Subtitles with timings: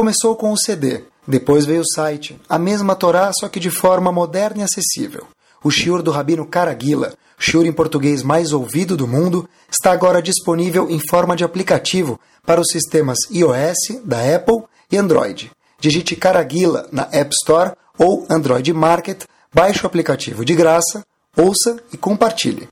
[0.00, 4.10] Começou com o CD, depois veio o site, a mesma Torá, só que de forma
[4.10, 5.26] moderna e acessível.
[5.62, 10.88] O shiur do Rabino Caraguila, shiur em português mais ouvido do mundo, está agora disponível
[10.88, 15.50] em forma de aplicativo para os sistemas iOS, da Apple e Android.
[15.78, 21.04] Digite Caraguila na App Store ou Android Market, baixe o aplicativo de graça,
[21.36, 22.70] ouça e compartilhe.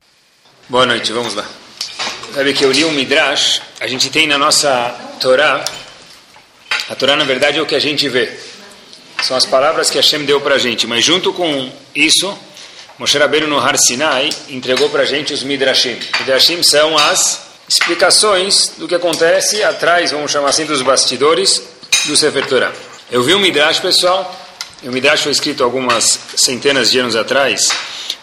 [0.66, 1.44] Boa noite, vamos lá.
[2.32, 5.62] Sabe que eu li um Midrash, a gente tem na nossa Torá,
[6.88, 8.32] a Torá na verdade é o que a gente vê.
[9.22, 12.36] São as palavras que Hashem deu para a gente, mas junto com isso,
[12.98, 15.98] Moshe Rabbeinu no Har Sinai entregou para a gente os Midrashim.
[16.20, 21.62] Midrashim são as explicações do que acontece atrás, vamos chamar assim, dos bastidores
[22.06, 22.72] do Sefer Torah.
[23.10, 24.34] Eu vi um Midrash, pessoal,
[24.82, 27.68] o Midrash foi escrito algumas centenas de anos atrás,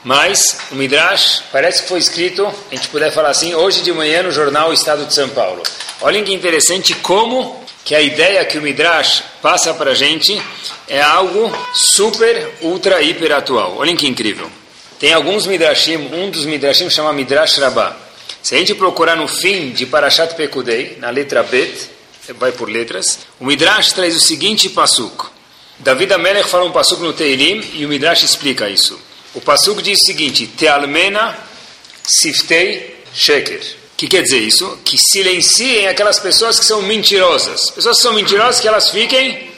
[0.03, 4.23] mas o Midrash parece que foi escrito, a gente puder falar assim, hoje de manhã
[4.23, 5.61] no jornal Estado de São Paulo.
[6.01, 10.41] Olhem que interessante como que a ideia que o Midrash passa para a gente
[10.87, 13.77] é algo super, ultra, hiper atual.
[13.77, 14.51] Olhem que incrível.
[14.99, 17.95] Tem alguns Midrashim, um dos Midrashim chama Midrash Rabbah.
[18.41, 21.91] Se a gente procurar no fim de Parashat Pekudei, na letra Bet,
[22.39, 25.27] vai por letras, o Midrash traz o seguinte pasuk.
[25.77, 28.99] David Amelech fala um pasuk no Teilim e o Midrash explica isso.
[29.35, 31.37] O pasuk diz o seguinte: Tealmena
[32.03, 33.84] siftei sheker.
[33.95, 34.77] O que quer dizer isso?
[34.83, 37.71] Que silenciem aquelas pessoas que são mentirosas.
[37.71, 39.49] Pessoas que são mentirosas, que elas fiquem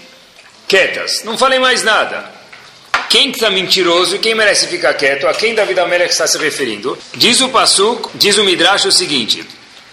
[0.67, 1.23] quietas.
[1.23, 2.37] Não falem mais nada.
[3.09, 5.27] Quem está mentiroso e quem merece ficar quieto?
[5.27, 6.95] A quem David Amelech está se referindo?
[7.15, 9.43] Diz o pasuk, diz o Midrash o seguinte: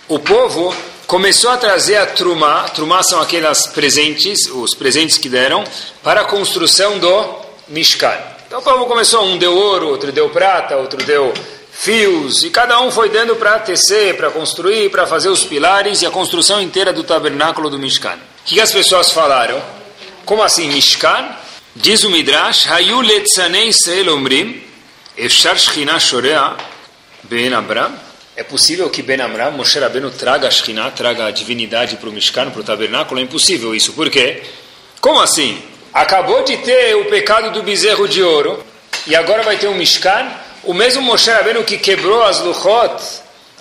[0.08, 5.64] O povo começou a trazer a trumá, trumá são aquelas presentes, os presentes que deram,
[6.02, 7.34] para a construção do
[7.68, 8.18] Mishkan.
[8.46, 11.32] Então o povo começou, um deu ouro, outro deu prata, outro deu
[11.76, 16.06] fios, e cada um foi dando para tecer, para construir, para fazer os pilares e
[16.06, 18.14] a construção inteira do tabernáculo do Mishkan.
[18.14, 19.60] O que as pessoas falaram?
[20.24, 21.36] Como assim Mishkan?
[21.76, 23.70] Diz o Midrash, Hayu letzanei
[25.16, 26.56] efshar shorea
[27.24, 27.52] ben
[28.36, 32.12] é possível que Ben Amram, Moshe Rabbeinu, traga a Shekhinah, traga a divindade para o
[32.12, 33.20] Mishkan, para o tabernáculo?
[33.20, 33.92] É impossível isso.
[33.92, 34.42] Por quê?
[35.00, 35.62] Como assim?
[35.92, 38.64] Acabou de ter o pecado do bezerro de ouro,
[39.06, 40.28] e agora vai ter um Mishkan?
[40.66, 43.02] O mesmo Moshe Rabbeinu que quebrou as Luchot,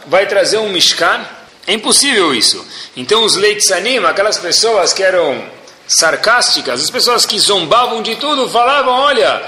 [0.07, 1.25] vai trazer um Mishkan?
[1.67, 2.65] É impossível isso.
[2.95, 5.43] Então os Leitzanim, aquelas pessoas que eram
[5.87, 9.43] sarcásticas, as pessoas que zombavam de tudo, falavam, olha,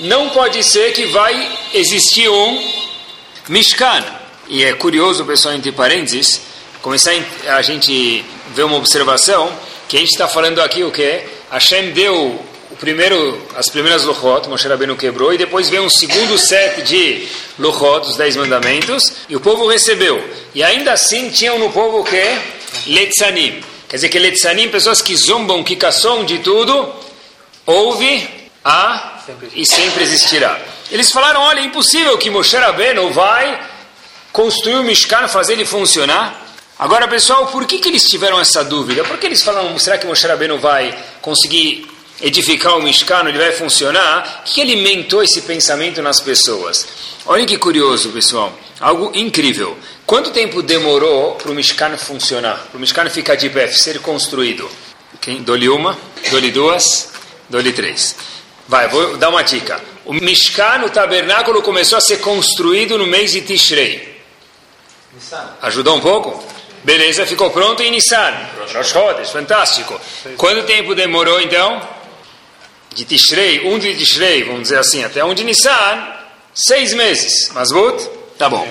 [0.00, 2.72] não pode ser que vai existir um
[3.48, 4.04] Mishkan.
[4.48, 6.40] E é curioso, pessoal, entre parênteses,
[6.80, 7.12] começar
[7.48, 9.52] a gente ver uma observação,
[9.88, 11.24] que a gente está falando aqui o que?
[11.50, 12.44] Hashem deu
[12.80, 18.08] primeiro, as primeiras Luchot, Moshe Rabbeinu quebrou, e depois veio um segundo set de Luchot,
[18.08, 20.18] os Dez Mandamentos, e o povo recebeu.
[20.54, 22.38] E ainda assim tinham no povo o que?
[22.86, 23.62] Letzanim.
[23.86, 26.92] Quer dizer que Letzanim, pessoas que zombam, que caçam de tudo,
[27.66, 28.28] houve
[28.64, 29.18] a
[29.54, 30.58] e sempre existirá.
[30.90, 33.60] Eles falaram, olha, é impossível que Moshe Rabbeinu vai
[34.32, 36.46] construir o Mishkan, fazer ele funcionar.
[36.78, 39.04] Agora, pessoal, por que, que eles tiveram essa dúvida?
[39.04, 43.52] Por que eles falam, será que Moshe Rabbeinu vai conseguir edificar o Mishkan, ele vai
[43.52, 44.42] funcionar?
[44.44, 46.86] Que, que alimentou esse pensamento nas pessoas?
[47.26, 48.52] Olha que curioso, pessoal.
[48.80, 49.76] Algo incrível.
[50.06, 52.66] Quanto tempo demorou para o Mishkan funcionar?
[52.70, 54.68] Para o Mishkan ficar de pé, ser construído?
[55.20, 55.42] Quem?
[55.42, 55.98] Dou-lhe uma,
[56.30, 57.12] dou-lhe duas,
[57.48, 58.16] dou-lhe três.
[58.66, 59.80] Vai, vou dar uma dica.
[60.04, 64.20] O Mishkan, o tabernáculo, começou a ser construído no mês de Tishrei.
[65.62, 66.42] Ajudou um pouco?
[66.82, 68.32] Beleza, ficou pronto em Nissan.
[68.72, 70.00] Rosh Chodesh, fantástico.
[70.36, 71.80] Quanto tempo demorou então?
[72.94, 76.08] De Tishrei, um de Tishrei, vamos dizer assim, até um de Nissan,
[76.54, 77.50] seis meses.
[77.52, 78.08] Masbut?
[78.36, 78.68] Tá bom.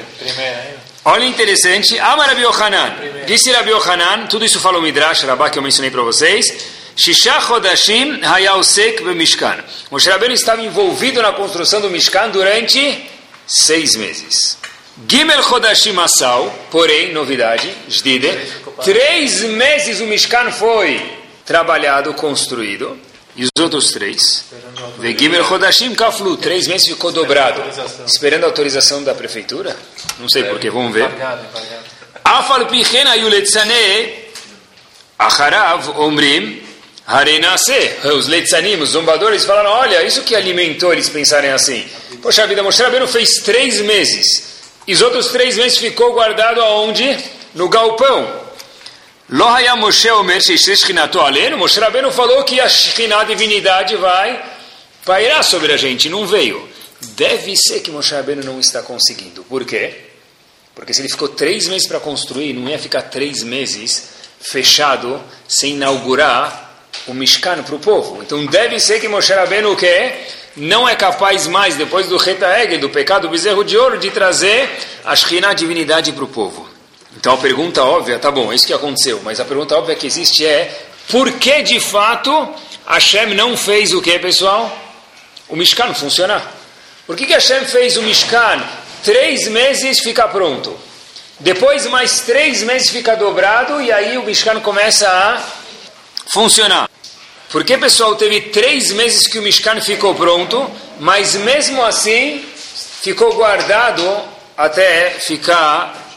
[1.05, 2.95] Olha interessante, Amar Rabi Yohanan.
[3.25, 6.79] Disse Rabi Yohanan, tudo isso fala o Midrash, Rabá, que eu mencionei para vocês.
[6.95, 9.63] Shisha Chodashim Hayausek Mishkan.
[9.89, 13.09] Moshe Rabbeinu estava envolvido na construção do Mishkan durante
[13.47, 14.57] seis meses.
[15.07, 18.37] Gimel Chodashim Asal, porém, novidade, Jdide,
[18.83, 21.01] três meses o Mishkan foi
[21.45, 22.99] trabalhado, construído,
[23.39, 24.43] e os outros três,
[25.17, 27.63] Gimel Chodashim Kaflu, três meses ficou dobrado,
[28.05, 29.77] esperando a autorização da prefeitura?
[30.19, 31.09] Não sei porquê, vamos ver.
[32.21, 34.25] Afal Pichen Ayuletzane,
[35.17, 36.61] Acharav Omrim,
[37.07, 41.87] Harenase, os Letzanim, os zombadores, falaram, olha, isso que alimentou eles pensarem assim.
[42.21, 47.17] Poxa vida, Moshe Rabbeinu fez três meses, e os outros três meses ficou guardado aonde?
[47.55, 48.48] No galpão.
[49.31, 51.55] Lohaya Moshe Omer Shechinato Aleno.
[51.55, 54.43] Moshe Rabbeinu falou que a Shekhinah, a divindade, vai
[55.05, 56.09] pairar sobre a gente.
[56.09, 56.67] Não veio.
[57.15, 59.43] Deve ser que Moshe Rabbeinu não está conseguindo.
[59.43, 59.93] Por quê?
[60.73, 64.09] Porque se ele ficou três meses para construir, não ia ficar três meses
[64.41, 68.23] fechado, sem inaugurar o Mishkan para o povo.
[68.23, 70.11] Então deve ser que Moshe Rabbeinu o quê?
[70.55, 74.67] Não é capaz mais, depois do Retaeg, do pecado do bezerro de ouro, de trazer
[75.05, 76.68] a Shekhinah, divindade para o povo.
[77.17, 80.07] Então a pergunta óbvia, tá bom, é isso que aconteceu, mas a pergunta óbvia que
[80.07, 82.53] existe é, por que de fato
[82.85, 84.75] Hashem não fez o que, pessoal?
[85.47, 86.55] O Mishkan funcionar.
[87.07, 88.63] Por que, que Hashem fez o Mishkan?
[89.03, 90.77] Três meses fica pronto.
[91.39, 95.41] Depois mais três meses fica dobrado e aí o Mishkan começa a
[96.31, 96.87] funcionar.
[97.49, 100.69] Porque, pessoal, teve três meses que o Mishkan ficou pronto,
[100.99, 102.45] mas mesmo assim
[103.01, 104.21] ficou guardado
[104.55, 106.08] até ficar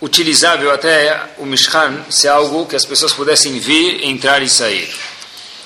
[0.00, 4.88] utilizável, até o Mishkan ser algo que as pessoas pudessem vir, entrar e sair.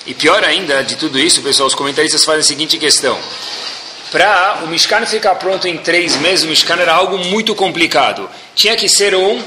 [0.05, 3.17] E pior ainda de tudo isso, pessoal, os comentaristas fazem a seguinte questão.
[4.11, 8.29] Para o Mishkan ficar pronto em três meses, o Mishkan era algo muito complicado.
[8.55, 9.41] Tinha que ser um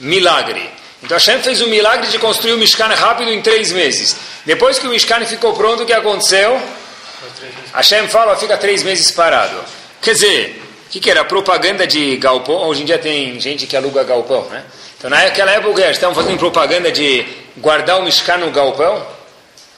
[0.00, 0.68] milagre.
[1.02, 4.16] Então Hashem fez o milagre de construir o Mishkan rápido em três meses.
[4.44, 6.60] Depois que o Mishkan ficou pronto, o que aconteceu?
[7.72, 9.56] Hashem fala, fica três meses parado.
[10.00, 10.61] Quer dizer,
[10.92, 11.24] que, que, era?
[11.24, 12.68] Propaganda de galpão.
[12.68, 14.62] Hoje em dia tem gente que aluga galpão, né?
[14.98, 19.02] Então naquela época estavam fazendo propaganda de guardar o Mishkan no galpão.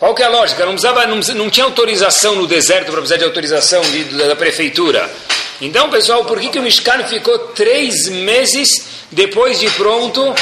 [0.00, 0.66] Qual que é a lógica?
[0.66, 5.08] Não, precisava, não, não tinha autorização no deserto para precisar de autorização de, da, prefeitura.
[5.60, 8.68] Então, pessoal, por que, que o Mishkan ficou três meses
[9.12, 10.34] depois de pronto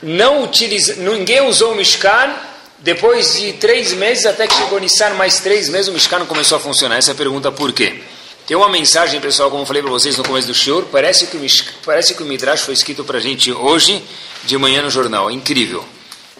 [0.00, 2.36] não utiliza, ninguém usou o Mishkan,
[2.78, 6.60] depois de três meses, até que chegou Nissan, mais três meses, o Mishkan começou a
[6.60, 6.98] funcionar.
[6.98, 8.00] Essa é a pergunta por quê?
[8.48, 11.36] Tem uma mensagem, pessoal, como eu falei para vocês no começo do show, parece que
[11.36, 11.40] o,
[11.84, 14.02] parece que o Midrash foi escrito para a gente hoje,
[14.44, 15.28] de manhã no jornal.
[15.28, 15.84] É incrível,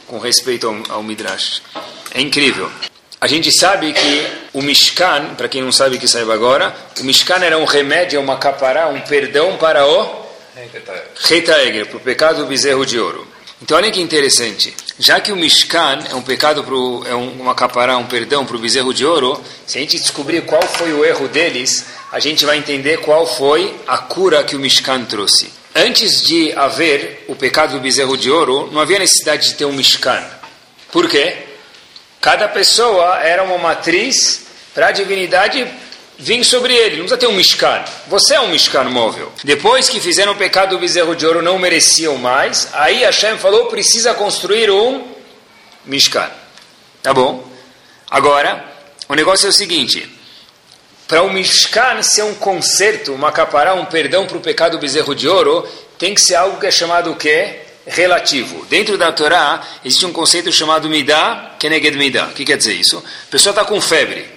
[0.07, 1.61] com respeito ao, ao Midrash.
[2.15, 2.71] É incrível.
[3.21, 7.45] A gente sabe que o Mishkan, para quem não sabe que saiba agora, o Mishkan
[7.45, 10.27] era um remédio, uma capará, um perdão para o
[11.25, 13.29] Retaegre, para o pecado do bezerro de ouro.
[13.61, 14.73] Então olha que interessante.
[14.99, 18.57] Já que o Mishkan é um pecado, pro, é um, uma capará, um perdão para
[18.57, 22.45] o bezerro de ouro, se a gente descobrir qual foi o erro deles, a gente
[22.47, 25.51] vai entender qual foi a cura que o Mishkan trouxe.
[25.75, 29.73] Antes de haver o pecado do bezerro de ouro, não havia necessidade de ter um
[29.73, 30.25] Mishkan.
[30.91, 31.37] Por quê?
[32.21, 35.67] Cada pessoa era uma matriz para a divindade
[36.19, 36.97] vir sobre ele.
[36.97, 37.85] Não precisa ter um Mishkan.
[38.09, 39.33] Você é um Mishkan móvel.
[39.45, 42.69] Depois que fizeram o pecado do bezerro de ouro, não mereciam mais.
[42.73, 45.07] Aí Hashem falou: precisa construir um
[45.85, 46.31] Mishkan.
[47.03, 47.47] Tá bom?
[48.11, 48.65] Agora,
[49.09, 50.18] o negócio é o seguinte:
[51.09, 55.15] para o Mishkan ser um conserto, uma capará, um perdão para o pecado do bezerro
[55.15, 55.67] de ouro,
[55.99, 57.61] tem que ser algo que é chamado o quê?
[57.87, 58.67] Relativo.
[58.67, 62.27] Dentro da Torá existe um conceito chamado Midah, Keneged Midah.
[62.27, 62.99] O que quer dizer isso?
[62.99, 64.29] A pessoa está com febre.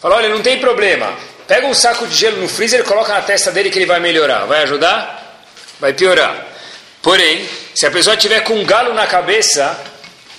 [0.00, 1.12] Fala, olha, não tem problema.
[1.48, 3.98] Pega um saco de gelo no freezer e coloca na testa dele que ele vai
[3.98, 4.46] melhorar.
[4.46, 5.44] Vai ajudar?
[5.80, 6.46] Vai piorar.
[7.02, 9.76] Porém, se a pessoa tiver com um galo na cabeça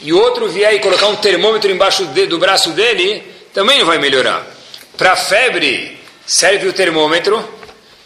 [0.01, 3.21] e outro vier e colocar um termômetro embaixo do braço dele,
[3.53, 4.62] também não vai melhorar.
[4.97, 7.43] Para a febre serve o termômetro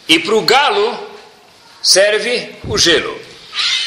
[0.08, 0.98] e para o galo
[1.82, 3.18] serve o gelo.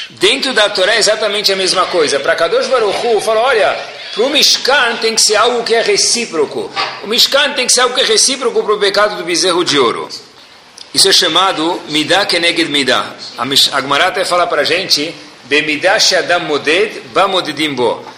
[0.09, 2.19] Dentro da Torá é exatamente a mesma coisa.
[2.19, 3.75] Para Kadosh Baruch Hu, fala, olha,
[4.13, 6.69] para o Mishkan tem que ser algo que é recíproco.
[7.03, 9.79] O Mishkan tem que ser algo que é recíproco para o pecado do bezerro de
[9.79, 10.07] ouro.
[10.93, 13.15] Isso é chamado Midah Keneged Midah.
[13.37, 15.15] A Gemara até fala para a gente,
[16.41, 17.01] Moded.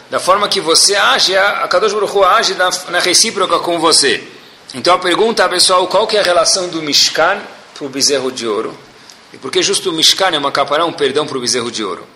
[0.09, 2.55] Da forma que você age, a Kadosh Baruch Hu age
[2.89, 4.32] na recíproca com você.
[4.73, 7.39] Então a pergunta, pessoal, qual que é a relação do Mishkan
[7.75, 8.75] para o bezerro de ouro?
[9.31, 11.83] E por que justo o Mishkan é uma capará, um perdão para o bezerro de
[11.83, 12.07] ouro?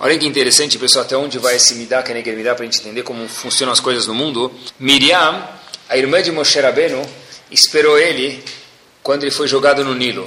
[0.00, 2.80] Olha que interessante, pessoal, até onde vai esse Midah, que é Midah, para a gente
[2.80, 4.52] entender como funcionam as coisas no mundo.
[4.78, 5.48] Miriam,
[5.88, 7.00] a irmã de Moshe Rabbeinu,
[7.48, 8.42] esperou ele
[9.00, 10.24] quando ele foi jogado no Nilo.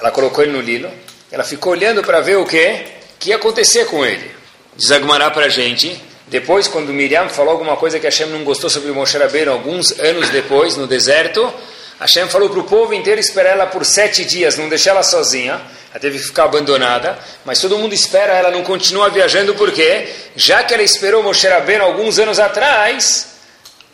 [0.00, 0.90] Ela colocou ele no Nilo,
[1.30, 2.86] ela ficou olhando para ver o que,
[3.18, 4.30] que ia acontecer com ele.
[4.74, 8.92] Desagmará para a gente, depois quando Miriam falou alguma coisa que Hashem não gostou sobre
[8.92, 11.52] Moshe Rabbeinu, alguns anos depois, no deserto,
[11.98, 15.60] Hashem falou para o povo inteiro esperar ela por sete dias, não deixar ela sozinha.
[15.90, 20.06] Ela teve que ficar abandonada, mas todo mundo espera, ela não continua viajando, porque
[20.36, 23.28] já que ela esperou Moshe Rabbeinu alguns anos atrás,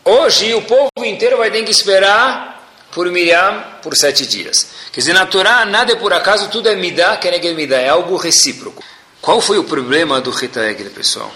[0.03, 2.53] hoje o povo inteiro vai ter que esperar
[2.91, 4.67] por Miriam por sete dias.
[4.91, 8.83] Quer dizer, na nada é por acaso, tudo é midá, keneged midá, é algo recíproco.
[9.21, 11.31] Qual foi o problema do Retaegre, pessoal?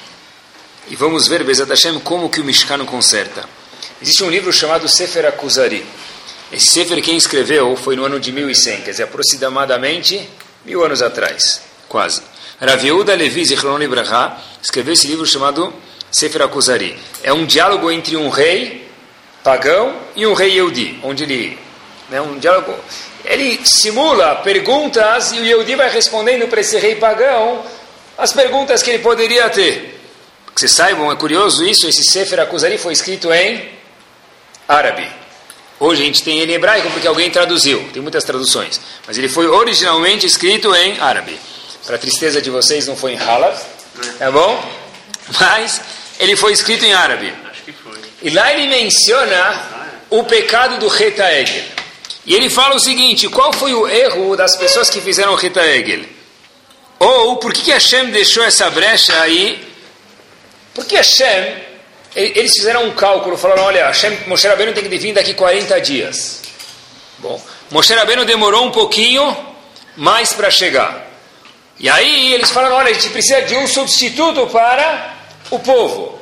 [0.90, 3.48] E vamos ver, Bezat Hashem, como que o Mishkan conserta.
[4.02, 5.86] Existe um livro chamado Sefer Akuzari.
[6.52, 10.28] Esse Sefer quem escreveu foi no ano de 1100, quer dizer, aproximadamente
[10.66, 12.24] mil anos atrás, quase.
[12.60, 15.72] Rav Yehuda Levi Zichron Ibrahá escreveu esse livro chamado
[16.10, 16.98] Sefer Akuzari.
[17.22, 18.90] É um diálogo entre um rei
[19.44, 21.60] pagão e um rei Yehudi, onde ele,
[22.10, 22.74] né, um diálogo,
[23.24, 27.64] ele simula perguntas e o Yehudi vai respondendo para esse rei pagão
[28.18, 29.99] as perguntas que ele poderia ter.
[30.60, 33.70] Vocês saibam, é curioso isso, esse Sefer Akuzari foi escrito em
[34.68, 35.10] árabe.
[35.80, 38.82] Hoje a gente tem ele em hebraico porque alguém traduziu, tem muitas traduções.
[39.08, 41.40] Mas ele foi originalmente escrito em árabe.
[41.86, 43.58] Para tristeza de vocês, não foi em Halab,
[44.18, 44.72] tá bom?
[45.40, 45.80] Mas
[46.20, 47.34] ele foi escrito em árabe.
[48.22, 51.64] E lá ele menciona o pecado do Reta Egel.
[52.26, 56.04] E ele fala o seguinte: qual foi o erro das pessoas que fizeram Reta Egel?
[57.00, 59.69] Ou por que Hashem deixou essa brecha aí?
[60.80, 61.70] Porque Hashem
[62.16, 66.42] eles fizeram um cálculo, falaram, olha, Hashem, Moshe Rabbeinu tem que vir daqui 40 dias.
[67.20, 69.36] Bom, Moshe Rabbeinu demorou um pouquinho
[69.96, 71.06] mais para chegar.
[71.80, 75.18] E aí eles falaram, olha, a gente precisa de um substituto para
[75.52, 76.20] o povo.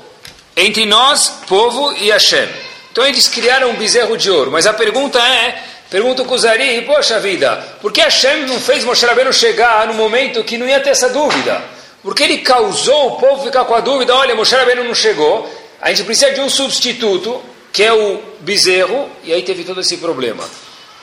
[0.55, 2.49] Entre nós, povo e Hashem.
[2.91, 4.51] Então eles criaram um bezerro de ouro.
[4.51, 9.05] Mas a pergunta é, pergunta o Kuzari, poxa vida, por que Hashem não fez Moshe
[9.05, 11.76] Rabbeinu chegar no momento que não ia ter essa dúvida?
[12.07, 15.45] Porque ele causou o povo ficar com a dúvida, olha, Moshe Rabbeinu não chegou,
[15.81, 19.97] a gente precisa de um substituto, que é o bezerro, e aí teve todo esse
[19.97, 20.41] problema.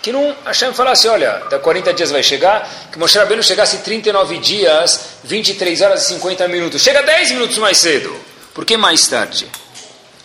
[0.00, 4.38] Que não Hashem falasse, olha, daqui 40 dias vai chegar, que Moshe Rabbeinu chegasse 39
[4.38, 6.80] dias, 23 horas e 50 minutos.
[6.80, 8.18] Chega 10 minutos mais cedo.
[8.54, 9.46] Por que mais tarde?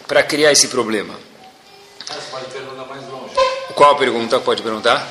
[0.08, 1.14] Para criar esse problema.
[2.08, 3.34] Mas pode perguntar mais longe.
[3.76, 5.06] Qual a pergunta pode perguntar?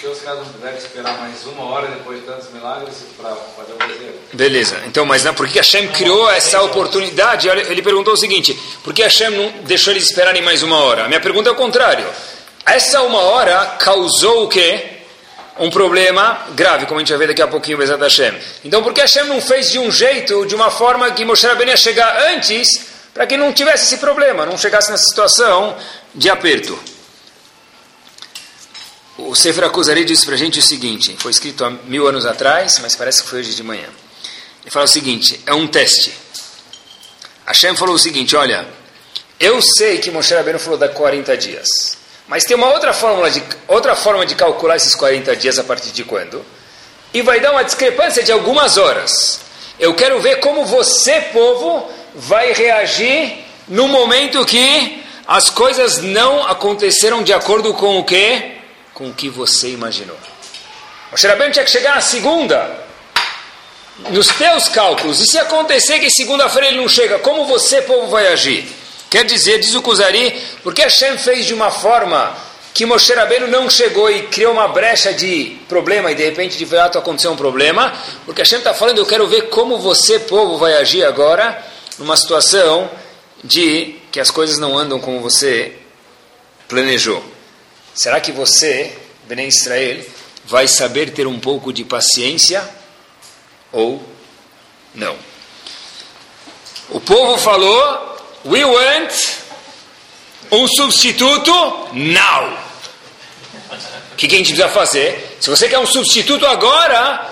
[0.00, 3.72] Que os caras não que esperar mais uma hora depois de tantos milagres para fazer
[3.72, 4.14] o bezerro?
[4.32, 4.80] Beleza.
[4.86, 7.48] Então, mas não, por que Hashem criou essa oportunidade?
[7.48, 11.04] Ele perguntou o seguinte: por que Hashem não deixou eles esperarem mais uma hora?
[11.04, 12.06] A minha pergunta é o contrário.
[12.64, 14.96] Essa uma hora causou o quê?
[15.58, 18.34] Um problema grave, como a gente vai ver daqui a pouquinho, Bezat Hashem.
[18.64, 21.72] Então, por que Hashem não fez de um jeito, de uma forma que Moshe Rabbeinu
[21.72, 22.66] ia chegar antes,
[23.12, 25.76] para que não tivesse esse problema, não chegasse nessa situação
[26.14, 26.78] de aperto?
[29.26, 32.78] O Sefer Akuzari disse para a gente o seguinte, foi escrito há mil anos atrás,
[32.80, 33.86] mas parece que foi hoje de manhã.
[34.62, 36.12] Ele fala o seguinte, é um teste.
[37.44, 38.66] Hashem falou o seguinte, olha,
[39.38, 41.68] eu sei que Moshe Rabbeinu falou da 40 dias,
[42.26, 45.90] mas tem uma outra, fórmula de, outra forma de calcular esses 40 dias a partir
[45.90, 46.44] de quando?
[47.12, 49.40] E vai dar uma discrepância de algumas horas.
[49.78, 57.22] Eu quero ver como você, povo, vai reagir no momento que as coisas não aconteceram
[57.22, 58.59] de acordo com o que?
[59.00, 60.16] Com o que você imaginou.
[61.10, 62.70] Moshe Rabbeinu tinha que chegar na segunda,
[64.10, 65.22] nos teus cálculos.
[65.22, 68.70] E se acontecer que segunda-feira ele não chega, como você, povo, vai agir?
[69.08, 72.36] Quer dizer, diz o Kuzari, porque Hashem fez de uma forma
[72.74, 76.66] que Moshe Rabbeinu não chegou e criou uma brecha de problema e de repente de
[76.66, 77.94] fato aconteceu um problema,
[78.26, 81.58] porque Hashem está falando, eu quero ver como você, povo, vai agir agora
[81.98, 82.90] numa situação
[83.42, 85.72] de que as coisas não andam como você
[86.68, 87.29] planejou.
[87.94, 90.04] Será que você, Bnei Israel,
[90.44, 92.68] vai saber ter um pouco de paciência
[93.72, 94.02] ou
[94.94, 95.16] não?
[96.90, 99.12] O povo falou: We want
[100.50, 101.52] um substituto
[101.92, 102.58] now.
[104.12, 105.36] O que, que a gente precisa fazer?
[105.40, 107.28] Se você quer um substituto agora.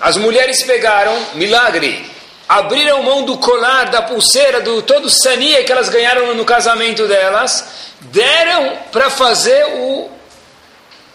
[0.00, 2.04] As mulheres pegaram, milagre,
[2.52, 7.64] abriram mão do colar, da pulseira, do todo sania que elas ganharam no casamento delas
[8.02, 10.10] deram para fazer o.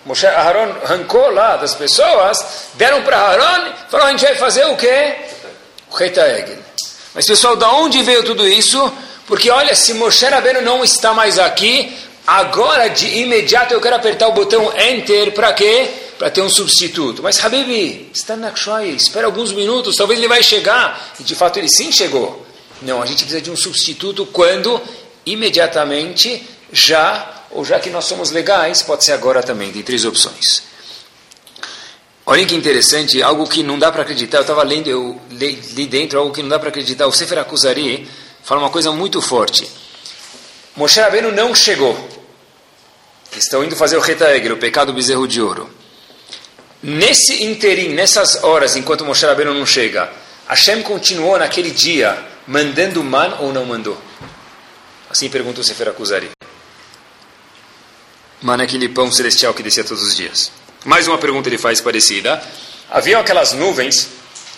[0.03, 4.75] Moshe Aharon arrancou lá das pessoas, deram para Aharon, falou: a gente vai fazer o
[4.75, 5.15] quê?
[5.91, 6.57] O Reta Egel.
[7.13, 8.91] Mas pessoal, da onde veio tudo isso?
[9.27, 14.27] Porque olha, se Moshe Rabbeinu não está mais aqui, agora de imediato eu quero apertar
[14.29, 16.06] o botão Enter para quê?
[16.17, 17.21] Para ter um substituto.
[17.21, 21.13] Mas Habibi, está na Kshoy, espera alguns minutos, talvez ele vai chegar.
[21.19, 22.45] E de fato ele sim chegou.
[22.81, 24.81] Não, a gente precisa de um substituto quando
[25.25, 30.63] imediatamente já, ou já que nós somos legais, pode ser agora também, tem três opções.
[32.25, 35.87] Olha que interessante, algo que não dá para acreditar, eu estava lendo, eu li, li,
[35.87, 38.07] dentro algo que não dá para acreditar, o Sefer Akuzari
[38.43, 39.69] fala uma coisa muito forte.
[40.75, 41.97] Moshe Rabbeinu não chegou.
[43.35, 45.69] Estão indo fazer o Retaegel, o pecado do bezerro de ouro.
[46.87, 50.09] Nesse interim, nessas horas, enquanto Moshe Rabbeinu não chega,
[50.47, 52.17] Hashem continuou naquele dia
[52.47, 54.01] mandando man ou não mandou?
[55.09, 56.29] Assim pergunta o Sefer Akuzari.
[58.41, 60.49] Mana aquele pão celestial que descia todos os dias.
[60.85, 62.41] Mais uma pergunta ele faz parecida.
[62.89, 64.07] Haviam aquelas nuvens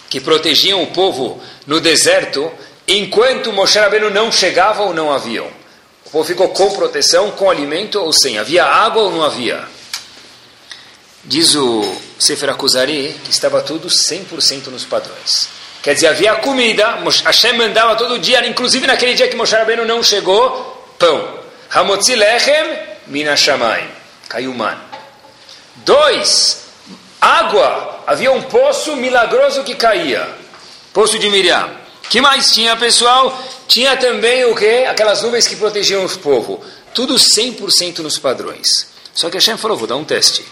[0.08, 2.52] que protegiam o povo no deserto
[2.88, 5.48] enquanto Moshe Rabbeinu não chegava ou não haviam.
[6.06, 8.38] O povo ficou com proteção, com alimento ou sem.
[8.38, 9.79] Havia água ou não havia?
[11.24, 15.50] Diz o Sefer Akuzari que estava tudo 100% nos padrões.
[15.82, 20.04] Quer dizer, havia comida, Hashem mandava todo dia, inclusive naquele dia que Moshe Rabbeinu não
[20.04, 21.40] chegou, pão.
[21.72, 23.88] Hamotzi lechem Minashamayim.
[24.28, 24.78] Caiu man.
[25.78, 26.66] Dois,
[27.22, 28.04] água.
[28.06, 30.28] Havia um poço milagroso que caía.
[30.94, 31.70] Poço de Miriam.
[32.10, 33.42] que mais tinha, pessoal?
[33.68, 34.86] Tinha também o que?
[34.86, 36.64] Aquelas nuvens que protegiam o povo.
[36.94, 38.88] Tudo 100% nos padrões.
[39.14, 40.44] Só que Hashem falou, vou dar um teste.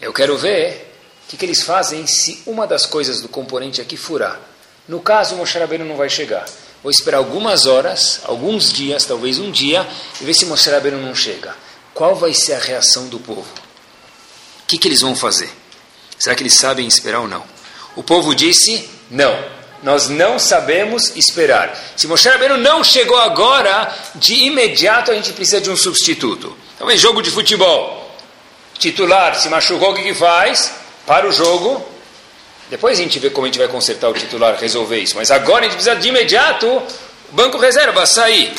[0.00, 3.96] Eu quero ver o que, que eles fazem se uma das coisas do componente aqui
[3.96, 4.40] furar.
[4.88, 6.46] No caso, o Moshe Rabbeinu não vai chegar.
[6.82, 9.86] Vou esperar algumas horas, alguns dias, talvez um dia,
[10.20, 11.54] e ver se Moshe Rabbeinu não chega.
[11.92, 13.46] Qual vai ser a reação do povo?
[14.62, 15.50] O que, que eles vão fazer?
[16.18, 17.44] Será que eles sabem esperar ou não?
[17.94, 19.36] O povo disse, não.
[19.82, 21.78] Nós não sabemos esperar.
[21.96, 26.56] Se Moshe Rabbeinu não chegou agora, de imediato a gente precisa de um substituto.
[26.78, 27.99] Talvez jogo de futebol.
[28.80, 30.72] Titular se machucou, o que, que faz?
[31.06, 31.86] Para o jogo.
[32.70, 35.16] Depois a gente vê como a gente vai consertar o titular, resolver isso.
[35.16, 36.82] Mas agora a gente precisa de imediato o
[37.32, 38.52] banco reserva sair.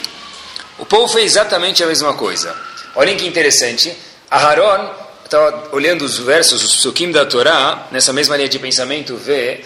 [0.78, 2.56] O povo fez exatamente a mesma coisa.
[2.96, 3.92] Olhem que interessante.
[4.30, 4.92] Aharon
[5.25, 9.62] estava olhando os versos, os psukim da Torá, nessa mesma linha de pensamento, vê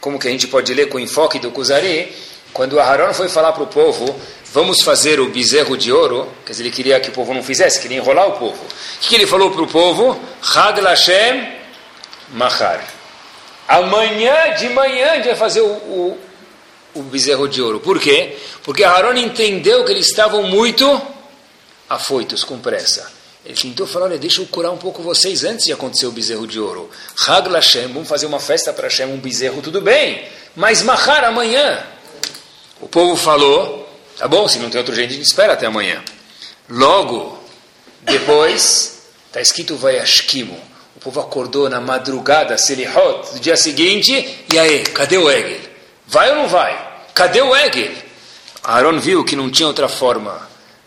[0.00, 2.12] como que a gente pode ler com o enfoque do Kuzari,
[2.52, 4.18] quando Aharon foi falar para o povo,
[4.52, 7.80] vamos fazer o bezerro de ouro, quer dizer, ele queria que o povo não fizesse,
[7.80, 8.62] queria enrolar o povo.
[8.62, 10.18] O que, que ele falou para o povo?
[10.54, 11.52] Hag Lashem
[12.30, 12.84] Mahar.
[13.68, 16.18] Amanhã, de manhã, a gente vai fazer o, o,
[16.94, 17.80] o bezerro de ouro.
[17.80, 18.36] Por quê?
[18.62, 21.00] Porque Aharon entendeu que eles estavam muito
[21.88, 23.12] afoitos, com pressa.
[23.44, 26.46] Ele tentou falar, olha, deixa eu curar um pouco vocês antes de acontecer o bezerro
[26.46, 26.90] de ouro.
[27.26, 30.26] Hag Lashem, vamos fazer uma festa para Hashem, um bezerro, tudo bem.
[30.56, 31.84] Mas Mahar, amanhã.
[32.80, 33.77] O povo falou,
[34.18, 36.02] tá bom, se não tem outro jeito, a gente espera até amanhã.
[36.68, 37.38] Logo,
[38.02, 40.58] depois, está escrito Vayashkimo.
[40.96, 45.60] O povo acordou na madrugada, Selihot, do dia seguinte, e aí, cadê o Egel?
[46.06, 47.04] Vai ou não vai?
[47.14, 47.94] Cadê o Egel?
[48.64, 50.46] Aaron viu que não tinha outra forma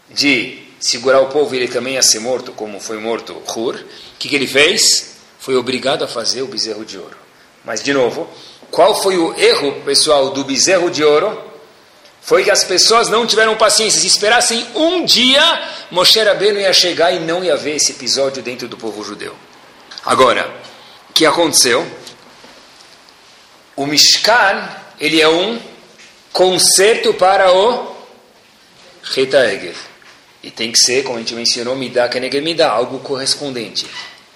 [0.10, 3.86] de segurar o povo e ele também ia ser morto, como foi morto Hur, o
[4.20, 5.16] que, que ele fez?
[5.40, 7.18] Foi obrigado a fazer o bezerro de ouro.
[7.64, 8.28] Mas, de novo,
[8.70, 11.51] qual foi o erro, pessoal, do bezerro de ouro?
[12.22, 14.00] Foi que as pessoas não tiveram paciência.
[14.00, 15.42] Se esperassem um dia,
[15.90, 19.36] Moshe Rabbeinu ia chegar e não ia ver esse episódio dentro do povo judeu.
[20.06, 20.48] Agora,
[21.10, 21.86] o que aconteceu?
[23.76, 25.60] O Mishkan, ele é um
[26.32, 27.96] conserto para o
[29.04, 29.74] Rita Egel.
[30.44, 33.86] E tem que ser, como a gente mencionou, midá keneged midá, algo correspondente.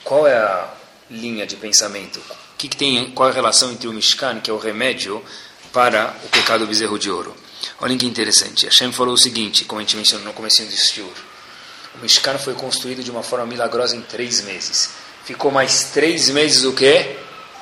[0.03, 0.73] Qual é a
[1.09, 2.19] linha de pensamento?
[2.19, 5.23] O que, que, tem, qual é a relação entre o Mishkan, que é o remédio,
[5.73, 7.35] para o pecado do bezerro de ouro?
[7.81, 8.65] Olhem que interessante.
[8.65, 11.11] Hashem falou o seguinte, como a gente mencionou no começo do Shur.
[11.95, 14.89] O Mishkan foi construído de uma forma milagrosa em três meses.
[15.23, 17.15] Ficou mais três meses o quê?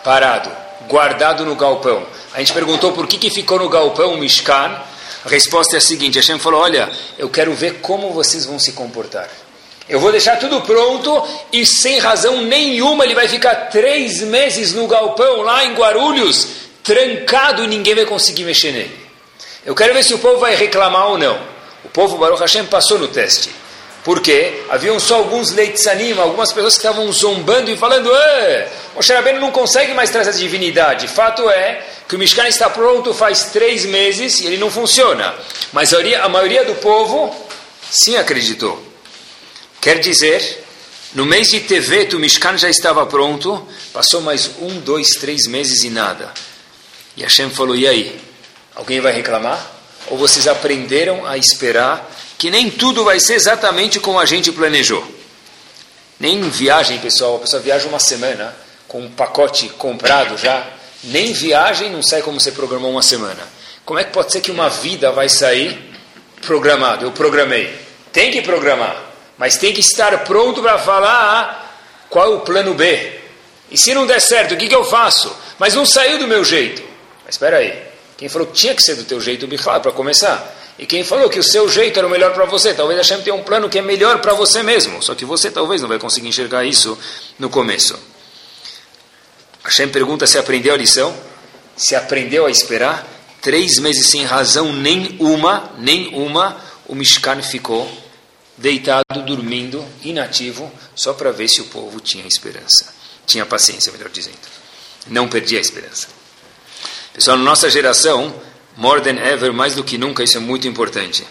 [0.04, 0.50] Parado,
[0.88, 2.06] guardado no galpão.
[2.34, 4.82] A gente perguntou por que, que ficou no galpão o Mishkan.
[5.24, 8.74] A resposta é a seguinte: Hashem falou, olha, eu quero ver como vocês vão se
[8.74, 9.30] comportar.
[9.88, 14.88] Eu vou deixar tudo pronto e sem razão nenhuma ele vai ficar três meses no
[14.88, 16.48] galpão lá em Guarulhos,
[16.82, 19.03] trancado e ninguém vai conseguir mexer nele.
[19.66, 21.40] Eu quero ver se o povo vai reclamar ou não.
[21.86, 23.50] O povo Baruch Hashem passou no teste.
[24.04, 28.12] Porque haviam só alguns leites anima, algumas pessoas que estavam zombando e falando:
[28.96, 31.08] o Rabbeinu não consegue mais trazer a divindade.
[31.08, 35.34] Fato é que o Mishkan está pronto faz três meses e ele não funciona.
[35.72, 37.34] Mas a maioria, a maioria do povo
[37.90, 38.84] sim acreditou.
[39.80, 40.66] Quer dizer,
[41.14, 45.82] no mês de Tevet o Mishkan já estava pronto, passou mais um, dois, três meses
[45.84, 46.34] e nada.
[47.16, 48.33] E Hashem falou: e aí?
[48.76, 49.72] Alguém vai reclamar?
[50.08, 55.06] Ou vocês aprenderam a esperar que nem tudo vai ser exatamente como a gente planejou?
[56.20, 58.56] Nem viagem, pessoal, a pessoa viaja uma semana
[58.88, 60.68] com um pacote comprado já,
[61.04, 63.42] nem viagem não sai como você programou uma semana.
[63.86, 65.92] Como é que pode ser que uma vida vai sair
[66.46, 67.06] programado?
[67.06, 67.78] Eu programei.
[68.12, 68.96] Tem que programar,
[69.38, 71.64] mas tem que estar pronto para falar
[72.10, 73.20] qual é o plano B.
[73.72, 75.36] E se não der certo, o que, que eu faço?
[75.58, 76.84] Mas não saiu do meu jeito.
[77.26, 77.93] Mas espera aí.
[78.18, 80.56] Quem falou que tinha que ser do teu jeito, Bichlal, para começar?
[80.78, 82.74] E quem falou que o seu jeito era o melhor para você?
[82.74, 85.02] Talvez Hashem tenha um plano que é melhor para você mesmo.
[85.04, 86.98] Só que você talvez não vai conseguir enxergar isso
[87.38, 87.98] no começo.
[89.64, 91.16] Hashem pergunta se aprendeu a lição.
[91.76, 93.08] Se aprendeu a esperar.
[93.42, 97.92] Três meses sem razão nenhuma, nenhuma, o Mishkan ficou
[98.58, 102.94] deitado, dormindo, inativo, só para ver se o povo tinha esperança.
[103.26, 104.38] Tinha paciência, melhor dizendo.
[105.08, 106.08] Não perdia a esperança.
[107.14, 108.34] Pessoal, na nossa geração,
[108.76, 111.24] more than ever, mais do que nunca, isso é muito importante.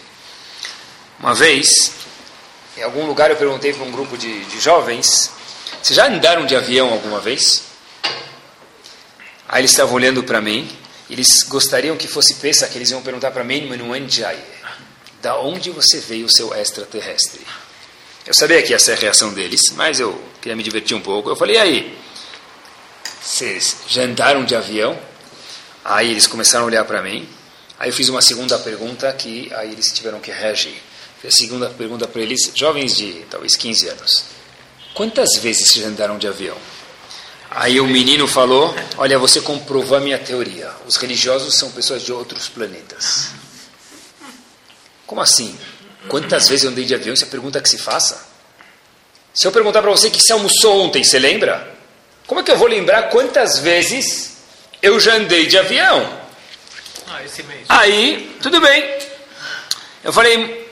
[1.19, 1.91] Uma vez,
[2.77, 5.29] em algum lugar eu perguntei para um grupo de, de jovens,
[5.81, 7.63] vocês já andaram de avião alguma vez?
[9.49, 10.71] Aí eles estavam olhando para mim,
[11.09, 14.39] eles gostariam que fosse peça, que eles iam perguntar para mim, Manuanjai,
[15.21, 17.45] da onde você veio o seu extraterrestre?
[18.25, 21.29] Eu sabia que ia ser a reação deles, mas eu queria me divertir um pouco.
[21.29, 21.97] Eu falei, e aí,
[23.21, 24.97] vocês já andaram de avião?
[25.83, 27.27] Aí eles começaram a olhar para mim.
[27.79, 30.75] Aí eu fiz uma segunda pergunta que aí eles tiveram que reagir.
[31.21, 34.25] Fiz a segunda pergunta para eles, jovens de talvez 15 anos.
[34.93, 36.57] Quantas vezes vocês andaram de avião?
[37.49, 40.71] Aí o menino falou: Olha, você comprovou a minha teoria.
[40.87, 43.29] Os religiosos são pessoas de outros planetas.
[45.05, 45.57] Como assim?
[46.07, 47.13] Quantas vezes eu andei de avião?
[47.13, 48.25] Isso é a pergunta que se faça.
[49.33, 51.75] Se eu perguntar para você que você almoçou ontem, você lembra?
[52.27, 54.32] Como é que eu vou lembrar quantas vezes
[54.83, 56.19] eu já andei de avião?
[57.07, 57.65] Ah, esse mês.
[57.67, 58.97] Aí, tudo bem.
[60.03, 60.69] Eu falei,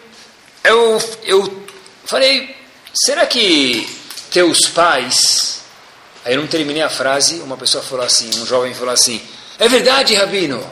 [0.64, 1.66] eu, eu
[2.06, 2.56] falei,
[2.94, 5.62] será que teus pais.
[6.26, 9.22] Aí eu não terminei a frase, uma pessoa falou assim, um jovem falou assim:
[9.60, 10.66] É verdade, Rabino.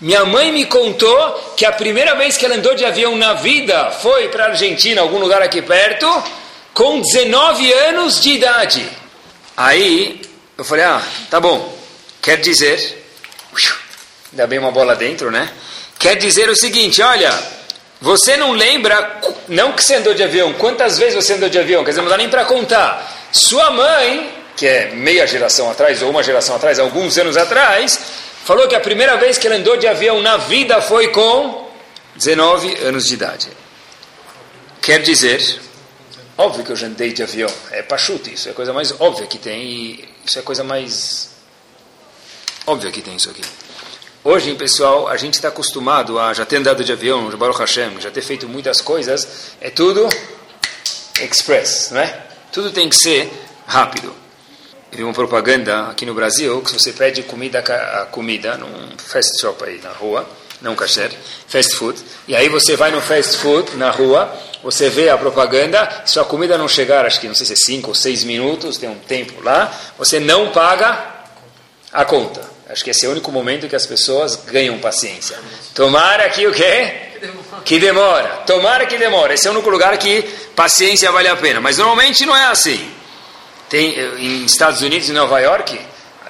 [0.00, 3.92] Minha mãe me contou que a primeira vez que ela andou de avião na vida
[3.92, 6.08] foi para a Argentina, algum lugar aqui perto,
[6.74, 8.88] com 19 anos de idade.
[9.56, 10.20] Aí
[10.56, 11.71] eu falei: Ah, tá bom.
[12.22, 13.04] Quer dizer.
[14.30, 15.52] Ainda bem uma bola dentro, né?
[15.98, 17.30] Quer dizer o seguinte: olha,
[18.00, 21.84] você não lembra, não que você andou de avião, quantas vezes você andou de avião?
[21.84, 23.28] Quer dizer, não dá nem para contar.
[23.32, 27.98] Sua mãe, que é meia geração atrás, ou uma geração atrás, alguns anos atrás,
[28.44, 31.70] falou que a primeira vez que ela andou de avião na vida foi com
[32.14, 33.48] 19 anos de idade.
[34.80, 35.60] Quer dizer,
[36.38, 39.26] óbvio que eu já andei de avião, é pachuto isso, é a coisa mais óbvia
[39.26, 41.31] que tem, isso é a coisa mais
[42.66, 43.42] óbvia que tem isso aqui.
[44.24, 48.10] Hoje, pessoal, a gente está acostumado a já ter andado de avião, Baruch Hashem, já
[48.10, 50.08] ter feito muitas coisas, é tudo
[51.20, 52.26] express, não é?
[52.52, 53.32] Tudo tem que ser
[53.66, 54.14] rápido.
[54.92, 58.96] Eu vi uma propaganda aqui no Brasil que se você pede comida a comida num
[58.96, 60.28] fast shop aí na rua,
[60.60, 61.10] não kasher,
[61.48, 66.02] fast food, e aí você vai no fast food na rua, você vê a propaganda,
[66.06, 68.76] se a comida não chegar, acho que não sei se é 5 ou 6 minutos,
[68.76, 71.24] tem um tempo lá, você não paga
[71.92, 72.51] a conta.
[72.72, 75.38] Acho que esse é o único momento que as pessoas ganham paciência.
[75.74, 76.92] Tomara que o quê?
[77.64, 78.28] Que demora.
[78.46, 79.34] Tomara que demora.
[79.34, 80.22] Esse é o único lugar que
[80.56, 81.60] paciência vale a pena.
[81.60, 82.90] Mas normalmente não é assim.
[83.68, 85.78] Tem em Estados Unidos e Nova York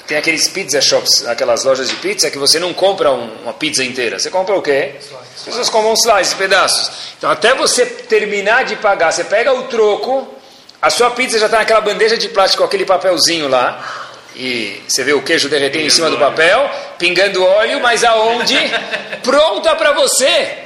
[0.07, 4.19] tem aqueles pizza shops, aquelas lojas de pizza que você não compra uma pizza inteira.
[4.19, 4.97] Você compra o quê?
[5.35, 6.91] As pessoas compram slices, pedaços.
[7.17, 10.29] Então até você terminar de pagar, você pega o troco,
[10.81, 15.05] a sua pizza já está naquela bandeja de plástico com aquele papelzinho lá e você
[15.05, 18.57] vê o queijo derretendo em cima do papel, pingando óleo, mas aonde?
[19.23, 20.59] Pronta para você.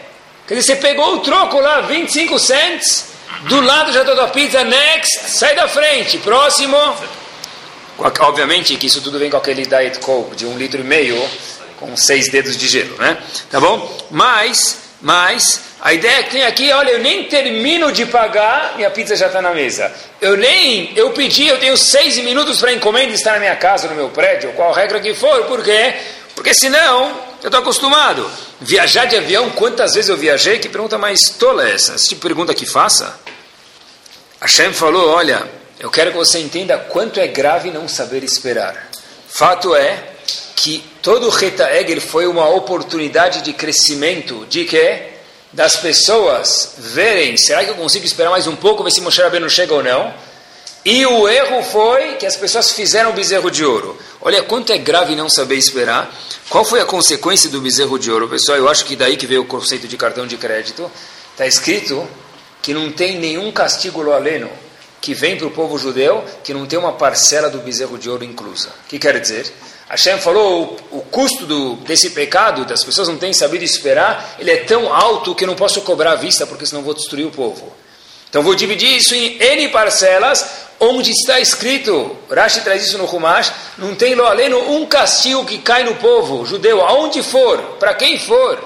[0.46, 3.07] Quer dizer, você pegou o troco lá, 25 cents,
[3.48, 6.76] do lado já toda a pizza, next, sai da frente, próximo.
[7.98, 11.20] Obviamente que isso tudo vem com aquele Diet Coke de um litro e meio,
[11.79, 13.18] com seis dedos de gelo, né?
[13.50, 14.07] Tá bom?
[14.11, 19.14] Mas, mas, a ideia que tem aqui, olha, eu nem termino de pagar, minha pizza
[19.14, 19.95] já está na mesa.
[20.21, 23.95] Eu nem, eu pedi, eu tenho seis minutos para encomenda estar na minha casa, no
[23.95, 25.95] meu prédio, qual regra que for, por quê?
[26.35, 28.29] Porque senão, eu estou acostumado.
[28.61, 30.59] Viajar de avião, quantas vezes eu viajei?
[30.59, 31.95] Que pergunta mais tola é essa?
[31.95, 33.16] Essa tipo pergunta que faça.
[34.40, 38.90] A Shem falou, olha, eu quero que você entenda quanto é grave não saber esperar.
[39.29, 40.03] Fato é
[40.57, 45.03] que todo o Reta Egel foi uma oportunidade de crescimento, de quê?
[45.53, 49.49] das pessoas verem, será que eu consigo esperar mais um pouco, ver se Moshe Rabbeinu
[49.49, 50.12] chega ou não?
[50.85, 53.97] E o erro foi que as pessoas fizeram o bezerro de ouro.
[54.21, 56.12] Olha quanto é grave não saber esperar.
[56.49, 58.59] Qual foi a consequência do bezerro de ouro, pessoal?
[58.59, 60.90] Eu acho que daí que veio o conceito de cartão de crédito.
[61.31, 62.05] Está escrito
[62.61, 64.51] que não tem nenhum castigo loaleno
[65.01, 68.25] que vem para o povo judeu que não tem uma parcela do bezerro de ouro
[68.25, 68.71] inclusa.
[68.71, 69.53] O que quer dizer?
[69.88, 74.51] Hashem falou, o, o custo do, desse pecado, das pessoas não têm sabido esperar, ele
[74.51, 77.31] é tão alto que eu não posso cobrar à vista, porque senão vou destruir o
[77.31, 77.72] povo.
[78.29, 80.44] Então vou dividir isso em N parcelas,
[80.81, 85.59] onde está escrito, Rashi traz isso no Humash, não tem lo aleno um castigo que
[85.59, 88.62] cai no povo judeu, aonde for, para quem for,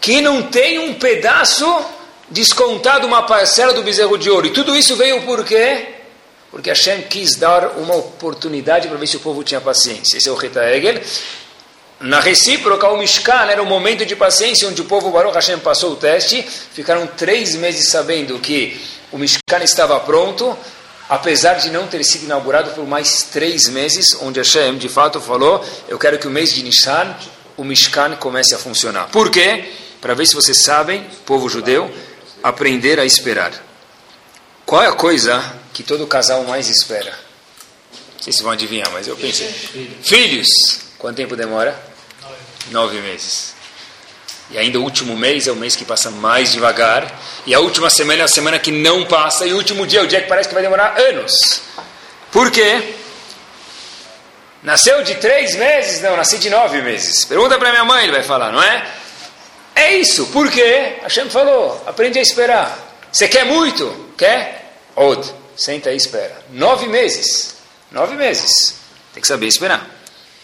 [0.00, 1.66] que não tem um pedaço
[2.30, 4.46] descontado, uma parcela do bezerro de ouro.
[4.46, 5.95] E tudo isso veio por quê?
[6.56, 10.16] Porque Hashem quis dar uma oportunidade para ver se o povo tinha paciência.
[10.16, 11.02] Esse é o Reta Egel.
[12.00, 15.92] Na recíproca, o Mishkan era um momento de paciência onde o povo Baruch Hashem passou
[15.92, 16.42] o teste.
[16.72, 18.80] Ficaram três meses sabendo que
[19.12, 20.56] o Mishkan estava pronto,
[21.10, 25.62] apesar de não ter sido inaugurado por mais três meses, onde Hashem de fato falou:
[25.86, 27.14] Eu quero que o mês de Nissan
[27.54, 29.08] o Mishkan comece a funcionar.
[29.08, 29.74] Por quê?
[30.00, 31.94] Para ver se vocês sabem, povo judeu,
[32.42, 33.52] aprender a esperar.
[34.64, 35.44] Qual é a coisa
[35.76, 37.10] que todo casal mais espera?
[37.10, 39.46] Não sei se vão adivinhar, mas eu pensei.
[40.02, 40.48] Filhos.
[40.96, 41.78] Quanto tempo demora?
[42.70, 43.54] Nove meses.
[44.50, 47.20] E ainda o último mês é o mês que passa mais devagar.
[47.44, 49.44] E a última semana é a semana que não passa.
[49.44, 51.34] E o último dia é o dia que parece que vai demorar anos.
[52.32, 52.94] Por quê?
[54.62, 56.00] Nasceu de três meses?
[56.00, 57.26] Não, nasci de nove meses.
[57.26, 58.86] Pergunta para minha mãe, ele vai falar, não é?
[59.74, 60.24] É isso.
[60.28, 61.00] Por quê?
[61.02, 62.78] Hashem falou, aprende a esperar.
[63.12, 64.14] Você quer muito?
[64.16, 64.72] Quer?
[64.96, 65.45] Od.
[65.56, 66.44] Senta aí e espera.
[66.50, 67.56] Nove meses.
[67.90, 68.74] Nove meses.
[69.14, 69.88] Tem que saber esperar.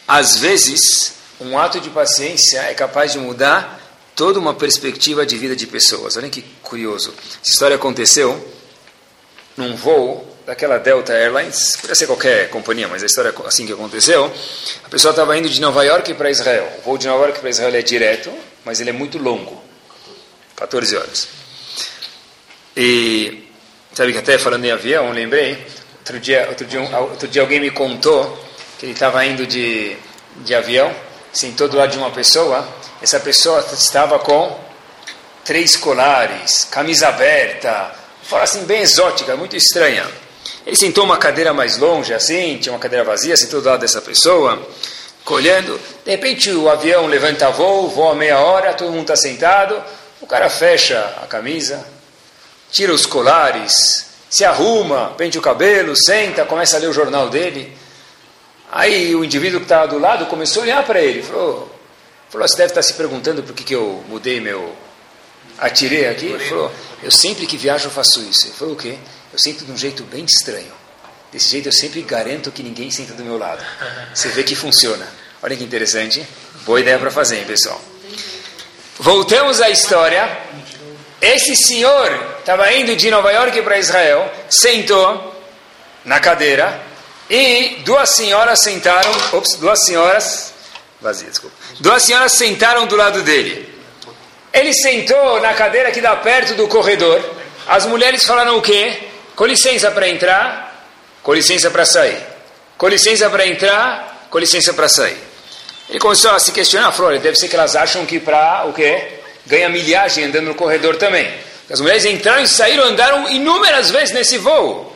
[0.08, 3.80] Às vezes, um ato de paciência é capaz de mudar
[4.16, 6.16] toda uma perspectiva de vida de pessoas.
[6.16, 7.14] Olha que curioso.
[7.42, 8.42] Essa história aconteceu
[9.56, 13.72] num voo daquela Delta Airlines, podia ser qualquer companhia, mas a história é assim que
[13.72, 14.32] aconteceu.
[14.84, 16.78] A pessoa estava indo de Nova York para Israel.
[16.78, 18.32] O voo de Nova York para Israel é direto,
[18.64, 19.62] mas ele é muito longo
[20.56, 21.28] 14 horas.
[22.76, 23.41] E
[23.94, 25.66] sabe que até falando em avião, lembrei,
[25.98, 28.38] outro dia, outro dia, outro dia alguém me contou
[28.78, 29.96] que ele estava indo de,
[30.38, 30.92] de avião,
[31.32, 32.66] sentou do lado de uma pessoa,
[33.00, 34.58] essa pessoa estava com
[35.44, 40.06] três colares, camisa aberta, fala assim, bem exótica, muito estranha.
[40.66, 44.00] Ele sentou uma cadeira mais longe, assim, tinha uma cadeira vazia, sentou do lado dessa
[44.00, 44.60] pessoa,
[45.24, 45.80] colhendo.
[46.04, 49.82] De repente o avião levanta voo, voa meia hora, todo mundo está sentado.
[50.20, 51.84] O cara fecha a camisa,
[52.72, 57.76] tira os colares, se arruma, pente o cabelo, senta, começa a ler o jornal dele.
[58.72, 61.70] Aí o indivíduo que estava do lado começou a olhar para ele, falou,
[62.30, 64.74] falou, você deve estar se perguntando por que, que eu mudei meu...
[65.58, 66.26] Atirei aqui?
[66.26, 68.46] Ele falou, eu sempre que viajo faço isso.
[68.46, 68.96] Ele falou, o quê?
[69.32, 70.72] Eu sinto de um jeito bem estranho.
[71.30, 73.62] Desse jeito eu sempre garanto que ninguém senta do meu lado.
[74.14, 75.06] Você vê que funciona.
[75.42, 76.26] Olha que interessante.
[76.64, 77.80] Boa ideia para fazer, hein, pessoal.
[78.98, 80.26] Voltamos à história.
[81.22, 85.32] Esse senhor estava indo de Nova York para Israel, sentou
[86.04, 86.82] na cadeira
[87.30, 89.08] e duas senhoras sentaram.
[89.32, 90.52] Ops, duas senhoras.
[91.00, 91.54] Vazia, desculpa.
[91.78, 93.72] Duas senhoras sentaram do lado dele.
[94.52, 97.24] Ele sentou na cadeira que dá perto do corredor.
[97.68, 99.04] As mulheres falaram o quê?
[99.36, 100.88] Com licença para entrar,
[101.22, 102.20] com licença para sair.
[102.76, 105.18] Com licença para entrar, com licença para sair.
[105.88, 109.21] Ele começou a se questionar, falou, deve ser que elas acham que para o quê?
[109.46, 111.32] Ganha milhagem andando no corredor também.
[111.70, 114.94] As mulheres entraram e saíram, andaram inúmeras vezes nesse voo.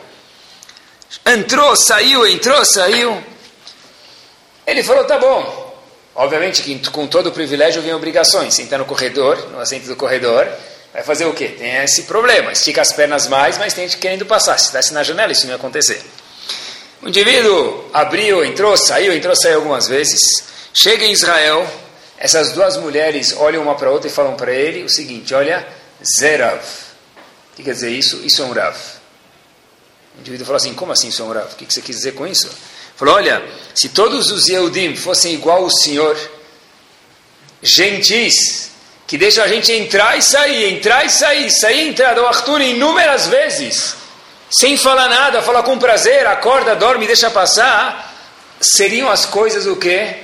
[1.25, 3.23] Entrou, saiu, entrou, saiu.
[4.65, 5.65] Ele falou, tá bom.
[6.15, 8.53] Obviamente que com todo o privilégio vem obrigações.
[8.53, 10.47] Sentar no corredor, no assento do corredor,
[10.97, 11.49] Vai fazer o quê?
[11.49, 12.51] Tem esse problema.
[12.51, 14.57] Estica as pernas mais, mas tem gente querendo passar.
[14.57, 16.01] Se estivesse na janela, isso não ia acontecer.
[17.03, 20.19] O indivíduo abriu, entrou, saiu, entrou, saiu algumas vezes.
[20.73, 21.67] Chega em Israel,
[22.17, 25.67] essas duas mulheres olham uma para a outra e falam para ele o seguinte: Olha,
[26.19, 26.61] Zerav.
[27.53, 28.17] O que quer dizer isso?
[28.23, 28.77] Isso é um Rav.
[30.15, 31.53] O indivíduo falou assim: Como assim isso é um Rav?
[31.53, 32.49] O que você quis dizer com isso?
[32.95, 33.43] Falou: Olha,
[33.75, 36.17] se todos os Yehudim fossem igual ao Senhor,
[37.61, 38.71] gentis,
[39.05, 42.61] que deixa a gente entrar e sair, entrar e sair, sair e entrar do Arthur
[42.61, 43.95] inúmeras vezes,
[44.49, 48.15] sem falar nada, falar com prazer, acorda, dorme, deixa passar,
[48.59, 50.15] seriam as coisas o quê?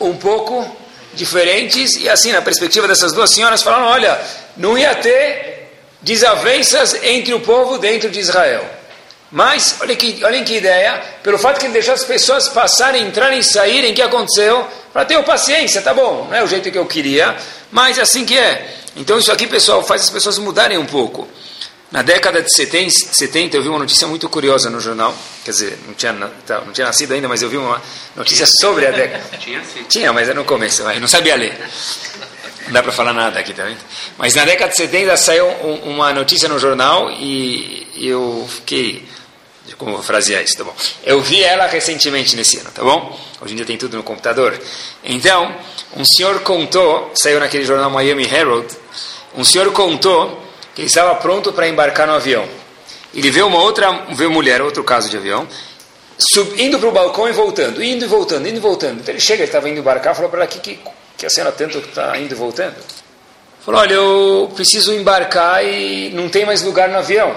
[0.00, 0.83] Um pouco
[1.14, 4.20] diferentes, e assim, na perspectiva dessas duas senhoras, falaram, olha,
[4.56, 5.70] não ia ter
[6.02, 8.64] desavenças entre o povo dentro de Israel.
[9.30, 13.40] Mas, olha que, olhem que ideia, pelo fato que ele deixou as pessoas passarem, entrarem
[13.40, 14.64] e saírem, o que aconteceu?
[14.92, 17.34] Para ter paciência, tá bom, não é o jeito que eu queria,
[17.72, 18.64] mas é assim que é.
[18.94, 21.26] Então isso aqui, pessoal, faz as pessoas mudarem um pouco.
[21.94, 25.14] Na década de 70, eu vi uma notícia muito curiosa no jornal.
[25.44, 26.12] Quer dizer, não tinha,
[26.44, 27.80] tá, não tinha nascido ainda, mas eu vi uma
[28.16, 29.22] notícia sobre a década.
[29.38, 29.84] Tinha sim.
[29.84, 31.56] Tinha, mas era no começo, eu não sabia ler.
[32.66, 33.76] Não dá para falar nada aqui também.
[33.76, 33.82] Tá
[34.18, 35.46] mas na década de 70 saiu
[35.84, 39.08] uma notícia no jornal e eu fiquei
[39.78, 40.74] como vou frasear isso, tá bom?
[41.04, 43.16] Eu vi ela recentemente nesse ano, tá bom?
[43.40, 44.60] Hoje em dia tem tudo no computador.
[45.04, 45.54] Então,
[45.96, 48.66] um senhor contou, saiu naquele jornal Miami Herald,
[49.36, 50.43] um senhor contou
[50.74, 52.48] que ele estava pronto para embarcar no avião.
[53.14, 55.46] Ele vê uma outra, vê mulher, outro caso de avião,
[56.18, 59.00] sub, indo para o balcão e voltando, indo e voltando, indo e voltando.
[59.00, 60.80] Então ele chega, ele estava indo embarcar, falou para ela, que, que,
[61.16, 62.74] que a senhora tanto está indo e voltando?
[63.64, 67.34] Falou, olha, eu preciso embarcar e não tem mais lugar no avião.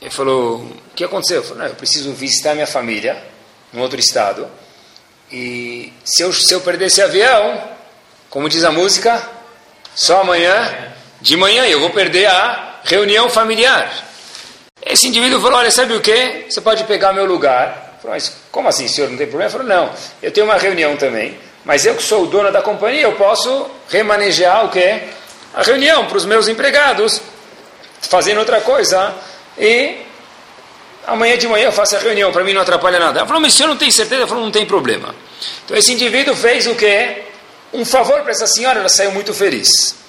[0.00, 1.36] Ele falou, o que aconteceu?
[1.36, 3.22] Eu falei, eu preciso visitar minha família
[3.72, 4.48] em outro estado.
[5.30, 7.62] E se eu, se eu perder esse avião,
[8.28, 9.22] como diz a música,
[9.94, 10.91] só amanhã,
[11.22, 13.90] de manhã eu vou perder a reunião familiar.
[14.84, 16.46] Esse indivíduo falou, olha, sabe o que?
[16.50, 17.98] Você pode pegar meu lugar.
[18.02, 19.50] Falei, mas como assim, senhor, não tem problema?
[19.50, 23.02] Falou, não, eu tenho uma reunião também, mas eu que sou o dono da companhia,
[23.02, 25.00] eu posso remanejar o quê?
[25.54, 27.22] A reunião para os meus empregados,
[28.00, 29.14] fazendo outra coisa
[29.56, 29.98] e
[31.06, 33.20] amanhã de manhã eu faço a reunião, para mim não atrapalha nada.
[33.20, 34.22] Ela falou, mas o senhor não tem certeza?
[34.22, 35.14] Ela falou, não tem problema.
[35.64, 37.22] Então esse indivíduo fez o quê?
[37.72, 40.01] Um favor para essa senhora, ela saiu muito feliz.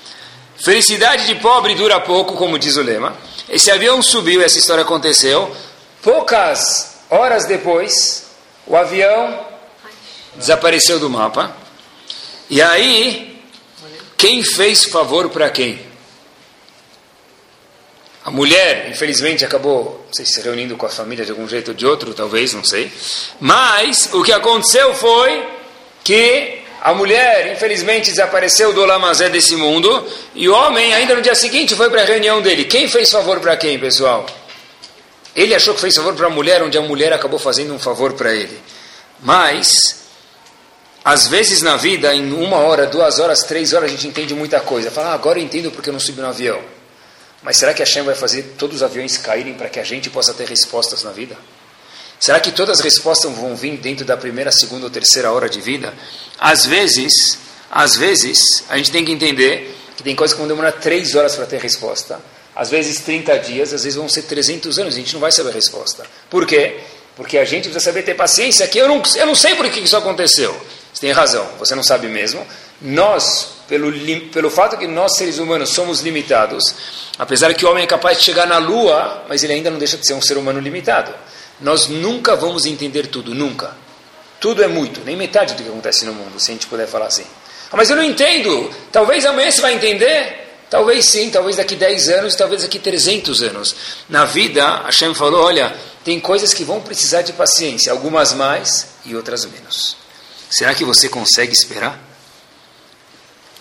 [0.63, 3.17] Felicidade de pobre dura pouco, como diz o lema.
[3.49, 5.53] Esse avião subiu, essa história aconteceu.
[6.01, 8.27] Poucas horas depois,
[8.65, 9.45] o avião
[10.35, 11.53] desapareceu do mapa.
[12.49, 13.43] E aí,
[14.17, 15.85] quem fez favor para quem?
[18.23, 21.73] A mulher, infelizmente, acabou, não sei se reunindo com a família de algum jeito ou
[21.73, 22.89] de outro, talvez, não sei.
[23.37, 25.45] Mas o que aconteceu foi
[26.05, 31.33] que a mulher, infelizmente, desapareceu do lamazé desse mundo e o homem, ainda no dia
[31.33, 32.65] seguinte, foi para a reunião dele.
[32.65, 34.25] Quem fez favor para quem, pessoal?
[35.33, 38.11] Ele achou que fez favor para a mulher, onde a mulher acabou fazendo um favor
[38.15, 38.59] para ele.
[39.21, 39.69] Mas,
[41.05, 44.59] às vezes na vida, em uma hora, duas horas, três horas, a gente entende muita
[44.59, 44.91] coisa.
[44.91, 46.59] Fala, ah, agora eu entendo porque eu não subi no avião.
[47.41, 50.09] Mas será que a Hashem vai fazer todos os aviões caírem para que a gente
[50.09, 51.37] possa ter respostas na vida?
[52.23, 55.59] Será que todas as respostas vão vir dentro da primeira, segunda ou terceira hora de
[55.59, 55.93] vida?
[56.39, 57.37] Às vezes,
[57.69, 61.35] às vezes, a gente tem que entender que tem coisas que vão demorar três horas
[61.35, 62.21] para ter resposta.
[62.55, 65.49] Às vezes 30 dias, às vezes vão ser 300 anos, a gente não vai saber
[65.49, 66.05] a resposta.
[66.29, 66.79] Por quê?
[67.13, 69.81] Porque a gente precisa saber ter paciência, que eu não, eu não sei por que
[69.81, 70.55] isso aconteceu.
[70.93, 72.47] Você tem razão, você não sabe mesmo.
[72.81, 73.91] Nós, pelo,
[74.31, 76.73] pelo fato que nós seres humanos somos limitados,
[77.19, 79.97] apesar que o homem é capaz de chegar na lua, mas ele ainda não deixa
[79.97, 81.13] de ser um ser humano limitado.
[81.61, 83.75] Nós nunca vamos entender tudo, nunca.
[84.39, 87.07] Tudo é muito, nem metade do que acontece no mundo, se a gente puder falar
[87.07, 87.25] assim.
[87.71, 88.69] Ah, mas eu não entendo.
[88.91, 90.41] Talvez amanhã você vai entender.
[90.69, 93.75] Talvez sim, talvez daqui 10 anos, talvez daqui 300 anos.
[94.09, 99.15] Na vida, Hashem falou: olha, tem coisas que vão precisar de paciência, algumas mais e
[99.15, 99.95] outras menos.
[100.49, 101.99] Será que você consegue esperar?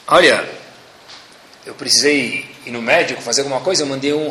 [0.06, 0.48] Olha,
[1.64, 4.30] eu precisei ir no médico fazer alguma coisa, eu mandei um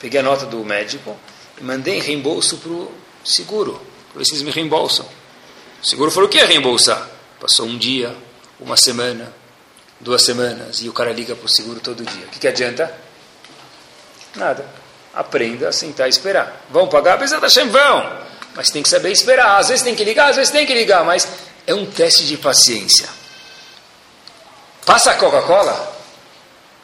[0.00, 1.16] peguei a nota do médico
[1.60, 2.92] mandei reembolso para o
[3.24, 3.80] seguro.
[4.12, 5.06] Por isso eles me reembolsam.
[5.82, 7.08] O seguro falou: o que é reembolsar?
[7.40, 8.14] Passou um dia,
[8.58, 9.32] uma semana,
[10.00, 12.26] duas semanas, e o cara liga para o seguro todo dia.
[12.26, 12.92] O que, que adianta?
[14.34, 14.66] Nada.
[15.14, 16.66] Aprenda a sentar e esperar.
[16.70, 17.14] Vão pagar?
[17.14, 18.26] Apesar da vão.
[18.54, 19.58] Mas tem que saber esperar.
[19.58, 21.26] Às vezes tem que ligar, às vezes tem que ligar, mas
[21.66, 23.08] é um teste de paciência.
[24.84, 25.94] Passa a Coca-Cola.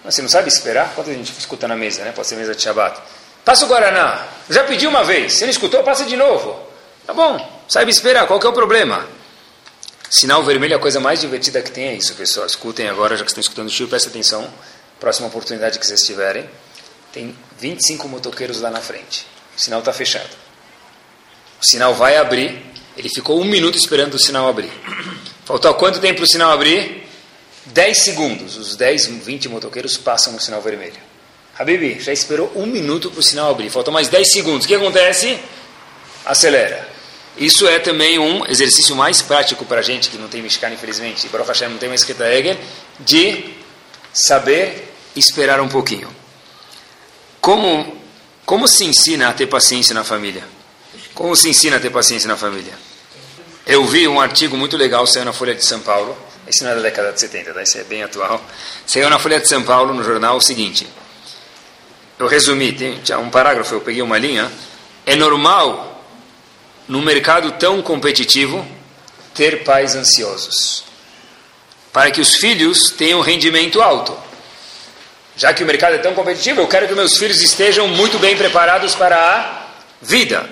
[0.05, 0.93] Você não sabe esperar?
[0.95, 2.13] Quanta gente escuta na mesa, né?
[2.13, 3.01] Pode ser mesa de Shabbat.
[3.45, 4.27] Passa o Guaraná.
[4.49, 5.35] Já pediu uma vez.
[5.35, 5.83] Você não escutou?
[5.83, 6.59] Passa de novo.
[7.07, 7.63] Tá bom.
[7.69, 8.27] Saiba esperar.
[8.27, 9.07] Qual que é o problema?
[10.09, 12.47] Sinal vermelho é a coisa mais divertida que tem é isso, pessoal.
[12.47, 14.53] Escutem agora, já que estão escutando o tio, prestem atenção.
[15.01, 16.49] Próxima oportunidade que vocês tiverem.
[17.13, 19.27] Tem 25 motoqueiros lá na frente.
[19.57, 20.31] O sinal está fechado.
[21.61, 22.63] O sinal vai abrir.
[22.97, 24.71] Ele ficou um minuto esperando o sinal abrir.
[25.45, 27.09] Faltou quanto tempo para o sinal abrir?
[27.67, 31.01] 10 segundos, os 10, 20 motoqueiros passam no sinal vermelho.
[31.63, 34.65] Habibi, já esperou um minuto para o sinal abrir, faltam mais 10 segundos.
[34.65, 35.39] O que acontece?
[36.25, 36.89] Acelera.
[37.37, 41.29] Isso é também um exercício mais prático para a gente que não tem mexicano, infelizmente,
[41.29, 42.59] Baruch Hashem não tem uma escrita Hegel,
[43.01, 43.55] de
[44.13, 46.15] saber esperar um pouquinho.
[47.41, 47.97] Como,
[48.45, 50.45] como se ensina a ter paciência na família?
[51.15, 52.75] Como se ensina a ter paciência na família?
[53.67, 56.75] Eu vi um artigo muito legal saiu na Folha de São Paulo isso não é
[56.75, 57.63] da década de 70, tá?
[57.63, 58.43] isso é bem atual.
[58.87, 60.87] Saiu na Folha de São Paulo, no jornal, o seguinte.
[62.19, 64.51] Eu resumi, tem um parágrafo, eu peguei uma linha.
[65.05, 66.05] É normal,
[66.87, 68.67] num mercado tão competitivo,
[69.35, 70.85] ter pais ansiosos.
[71.93, 74.17] Para que os filhos tenham rendimento alto.
[75.37, 78.37] Já que o mercado é tão competitivo, eu quero que meus filhos estejam muito bem
[78.37, 79.67] preparados para a
[80.01, 80.49] vida.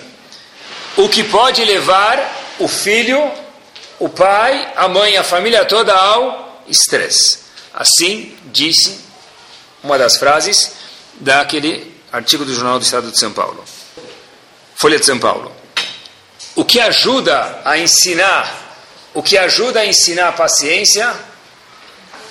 [0.97, 3.31] O que pode levar o filho
[4.01, 7.41] o pai, a mãe, a família toda ao estresse.
[7.73, 8.99] Assim disse
[9.85, 10.73] uma das frases
[11.21, 13.63] daquele artigo do Jornal do Estado de São Paulo.
[14.75, 15.53] Folha de São Paulo.
[16.57, 18.77] O que ajuda a ensinar,
[19.15, 21.15] o que ajuda a ensinar a paciência?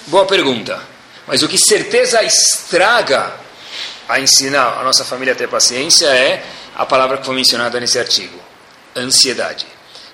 [0.08, 0.82] Boa pergunta.
[1.28, 3.32] Mas o que certeza estraga
[4.08, 6.44] a ensinar a nossa família a ter paciência é
[6.76, 8.40] a palavra que foi mencionada nesse artigo:
[8.96, 9.68] ansiedade.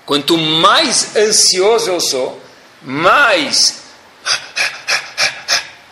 [0.04, 2.40] Quanto mais ansioso eu sou,
[2.82, 3.82] mais.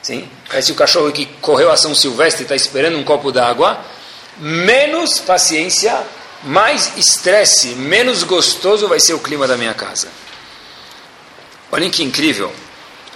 [0.03, 0.31] Sim?
[0.55, 3.85] Parece o cachorro que correu a São Silvestre e está esperando um copo d'água.
[4.37, 6.01] Menos paciência,
[6.45, 10.07] mais estresse, menos gostoso vai ser o clima da minha casa.
[11.73, 12.53] Olhem que incrível.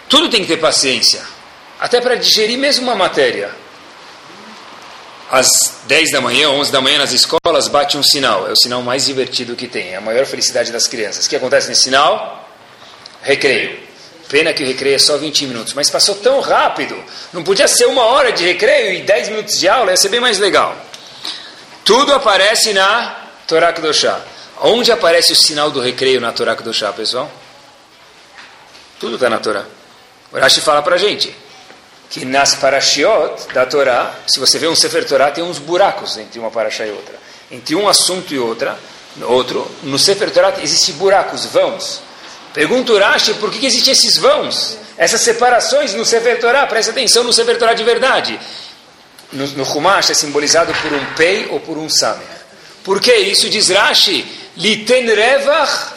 [0.08, 1.22] Tudo tem que ter paciência.
[1.78, 3.54] Até para digerir mesmo uma matéria
[5.30, 5.46] às
[5.86, 8.48] 10 da manhã, 11 da manhã nas escolas, bate um sinal.
[8.48, 11.26] É o sinal mais divertido que tem, é a maior felicidade das crianças.
[11.26, 12.50] O que acontece nesse sinal?
[13.22, 13.87] Recreio.
[14.28, 17.02] Pena que o recreio é só 20 minutos, mas passou tão rápido.
[17.32, 20.20] Não podia ser uma hora de recreio e 10 minutos de aula, ia ser bem
[20.20, 20.76] mais legal.
[21.84, 23.16] Tudo aparece na
[23.46, 24.20] Torá Kedoshá.
[24.60, 27.30] Onde aparece o sinal do recreio na Torá Kedoshá, pessoal?
[29.00, 29.64] Tudo está na Torá.
[30.32, 31.34] O Rashi fala para a gente
[32.10, 36.38] que nas parashiot da Torá, se você vê um Sefer Torá, tem uns buracos entre
[36.38, 37.14] uma parashá e outra.
[37.50, 38.78] Entre um assunto e outra,
[39.26, 42.00] Outro, no Sefer Torah existem buracos, vãos.
[42.58, 46.66] Pergunta o Rashi por que, que existem esses vãos, essas separações no Sefer Torah.
[46.66, 48.36] Presta atenção no Sefer Torah de verdade.
[49.32, 52.26] No, no Humash é simbolizado por um pei ou por um samer.
[52.82, 53.48] Por que isso?
[53.48, 55.92] Diz Rashi, liten revach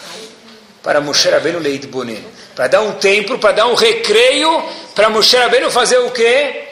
[0.83, 2.23] para Moshe Rabbeinu leit bonen.
[2.55, 6.63] Para dar um tempo, para dar um recreio, para Moshe Rabbeinu fazer o quê?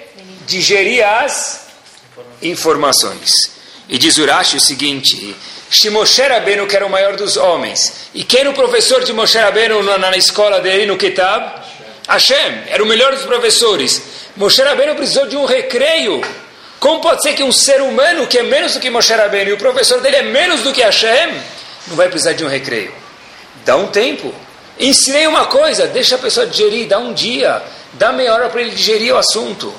[0.46, 1.62] Digerir as
[2.44, 3.32] informações.
[3.90, 5.36] E diz Urashi o seguinte,
[5.70, 9.14] se Moshe Rabbeinu, que era o maior dos homens, e quem era o professor de
[9.14, 11.62] Moshe Rabbeinu na, na escola dele, no Kitab?
[12.08, 14.02] Hashem, era o melhor dos professores.
[14.36, 16.22] Moshe Rabbeinu precisou de um recreio.
[16.80, 19.54] Como pode ser que um ser humano que é menos do que Moshe Rabbeinu e
[19.54, 21.40] o professor dele é menos do que Hashem,
[21.88, 22.92] não vai precisar de um recreio?
[23.64, 24.34] Dá um tempo.
[24.80, 27.62] Ensinei uma coisa, deixa a pessoa digerir, dá um dia,
[27.94, 29.72] dá meia hora para ele digerir o assunto.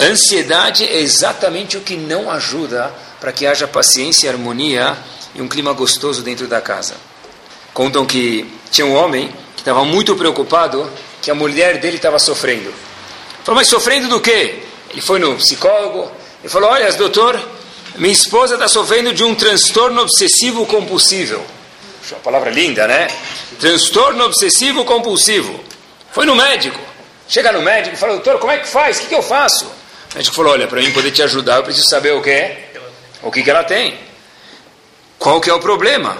[0.00, 2.92] Ansiedade é exatamente o que não ajuda
[3.24, 4.94] para que haja paciência, harmonia
[5.34, 6.94] e um clima gostoso dentro da casa.
[7.72, 12.70] Contam que tinha um homem que estava muito preocupado que a mulher dele estava sofrendo.
[13.42, 14.62] Falou, mas sofrendo do quê?
[14.90, 16.12] Ele foi no psicólogo
[16.44, 17.40] e falou: Olha, doutor,
[17.96, 21.42] minha esposa está sofrendo de um transtorno obsessivo compulsivo.
[22.10, 23.08] Uma palavra linda, né?
[23.58, 25.64] Transtorno obsessivo compulsivo.
[26.12, 26.78] Foi no médico.
[27.26, 28.98] Chega no médico e fala: Doutor, como é que faz?
[28.98, 29.64] O que, que eu faço?
[30.12, 32.63] O médico falou: Olha, para mim poder te ajudar, eu preciso saber o que é,
[33.24, 33.98] o que, que ela tem.
[35.18, 36.16] Qual que é o problema?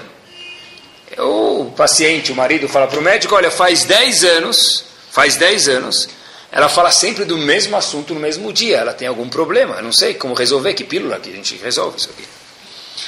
[1.18, 6.08] O paciente, o marido, fala para o médico: Olha, faz 10 anos, faz 10 anos
[6.54, 8.76] ela fala sempre do mesmo assunto no mesmo dia.
[8.76, 9.74] Ela tem algum problema.
[9.74, 12.24] Eu não sei como resolver, que pílula que a gente resolve isso aqui.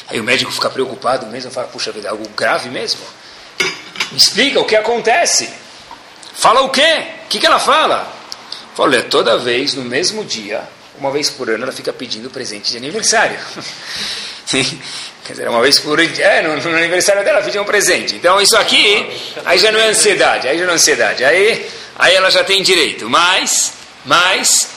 [0.09, 3.01] Aí o médico fica preocupado mesmo, fala, puxa vida, algo grave mesmo.
[4.11, 5.49] Me explica o que acontece.
[6.35, 7.07] Fala o quê?
[7.25, 8.13] O que, que ela fala?
[8.75, 10.69] Fala, olha, toda vez, no mesmo dia,
[10.99, 13.39] uma vez por ano, ela fica pedindo presente de aniversário.
[15.27, 18.15] Quer dizer, uma vez por é, no, no aniversário dela pediu um presente.
[18.15, 19.07] Então isso aqui,
[19.45, 21.25] aí já não é ansiedade, aí já não é ansiedade.
[21.25, 21.69] Aí
[21.99, 23.09] aí ela já tem direito.
[23.09, 23.73] Mas,
[24.05, 24.69] mas,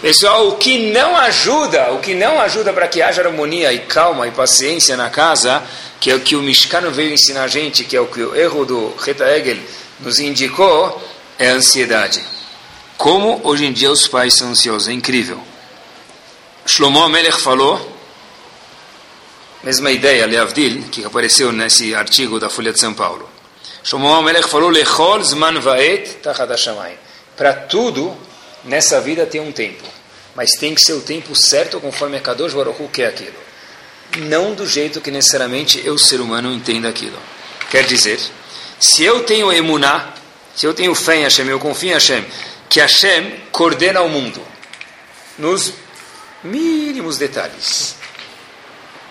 [0.00, 4.28] pessoal, o que não ajuda, o que não ajuda para que haja harmonia e calma
[4.28, 5.62] e paciência na casa,
[6.00, 8.36] que é o que o Mishkano veio ensinar a gente, que é o que o
[8.36, 9.58] erro do Reta Egel
[10.00, 11.02] nos indicou,
[11.38, 12.22] é a ansiedade.
[12.96, 15.40] Como hoje em dia os pais são ansiosos, é incrível.
[16.66, 17.96] Shlomo Melech falou,
[19.62, 23.28] mesma ideia, Leavdil, que apareceu nesse artigo da Folha de São Paulo.
[23.84, 26.18] Shlomo Melech falou, Lechol zman vaet
[27.36, 28.16] Para tudo,
[28.64, 29.84] nessa vida tem um tempo.
[30.34, 33.46] Mas tem que ser o tempo certo, conforme a Kadosh Baruch quer aquilo.
[34.18, 37.18] Não do jeito que necessariamente eu, ser humano, entenda aquilo.
[37.70, 38.18] Quer dizer,
[38.78, 40.14] se eu tenho emuná,
[40.54, 42.24] se eu tenho fé em Hashem, eu confio em Hashem,
[42.68, 44.42] que Hashem coordena o mundo
[45.38, 45.72] nos
[46.46, 47.96] mínimos detalhes.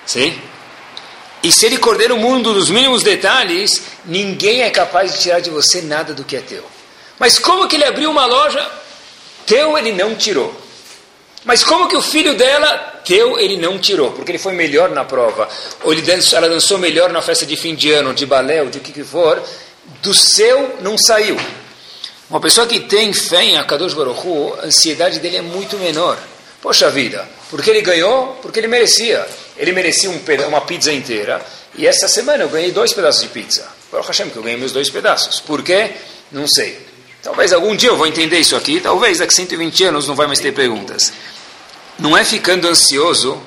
[0.06, 0.40] Sim?
[1.44, 5.50] E se ele coordena o mundo dos mínimos detalhes, ninguém é capaz de tirar de
[5.50, 6.64] você nada do que é teu.
[7.20, 8.68] Mas como que ele abriu uma loja?
[9.46, 10.54] Teu ele não tirou.
[11.44, 14.12] Mas como que o filho dela, teu ele não tirou?
[14.12, 15.48] Porque ele foi melhor na prova.
[15.84, 18.70] Ou ele dançou, ela dançou melhor na festa de fim de ano, de balé, ou
[18.70, 19.42] de o que, que for.
[20.02, 21.38] Do seu não saiu.
[22.28, 26.18] Uma pessoa que tem fé em Akadosh Baruch Hu, a ansiedade dele é muito menor.
[26.66, 29.24] Poxa vida, porque ele ganhou, porque ele merecia.
[29.56, 31.40] Ele merecia um uma pizza inteira.
[31.76, 33.68] E essa semana eu ganhei dois pedaços de pizza.
[33.92, 35.40] Baruch Hashem, que eu ganhei meus dois pedaços.
[35.40, 35.92] Por quê?
[36.32, 36.80] Não sei.
[37.22, 38.82] Talvez algum dia eu vou entender isso aqui.
[38.82, 41.14] Talvez daqui a 120 anos não vai mais ter perguntas.
[42.00, 43.40] Não é ficando ansioso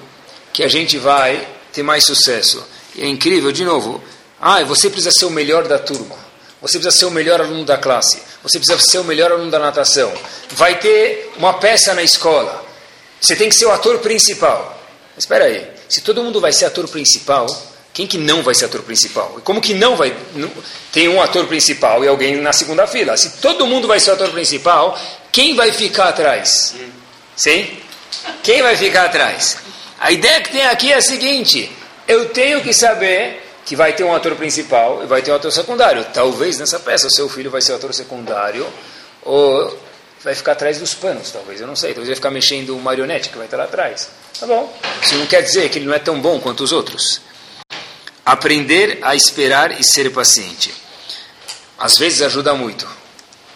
[0.53, 2.65] que a gente vai ter mais sucesso.
[2.95, 4.01] E é incrível, de novo.
[4.41, 6.15] Ah, você precisa ser o melhor da turma.
[6.63, 8.23] Você precisa ser o melhor aluno da classe.
[8.45, 10.13] Você precisa ser o melhor aluno da natação.
[10.51, 12.68] Vai ter uma peça na escola.
[13.21, 14.79] Você tem que ser o ator principal.
[15.15, 15.67] Mas espera aí.
[15.89, 17.47] Se todo mundo vai ser ator principal,
[17.93, 19.35] quem que não vai ser ator principal?
[19.39, 20.15] E como que não vai...
[20.35, 20.51] Não,
[20.93, 23.17] tem um ator principal e alguém na segunda fila.
[23.17, 24.99] Se todo mundo vai ser ator principal,
[25.33, 26.75] quem vai ficar atrás?
[27.37, 27.69] Sim?
[28.43, 29.59] Quem vai ficar atrás?
[29.99, 31.71] A ideia que tem aqui é a seguinte:
[32.07, 35.53] eu tenho que saber que vai ter um ator principal e vai ter um ator
[35.53, 36.07] secundário.
[36.15, 38.67] Talvez nessa peça o seu filho vai ser o ator secundário
[39.23, 39.77] ou
[40.23, 41.91] vai ficar atrás dos panos, talvez, eu não sei.
[41.91, 44.09] Talvez vai ficar mexendo o marionete que vai estar lá atrás.
[44.39, 44.77] Tá bom.
[45.03, 47.21] Isso não quer dizer que ele não é tão bom quanto os outros.
[48.25, 50.75] Aprender a esperar e ser paciente.
[51.79, 52.89] Às vezes ajuda muito.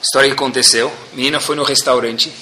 [0.02, 2.32] História que aconteceu: menina foi no restaurante,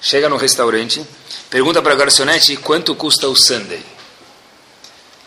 [0.00, 1.04] chega no restaurante,
[1.48, 3.84] pergunta para a garçonete quanto custa o sundae.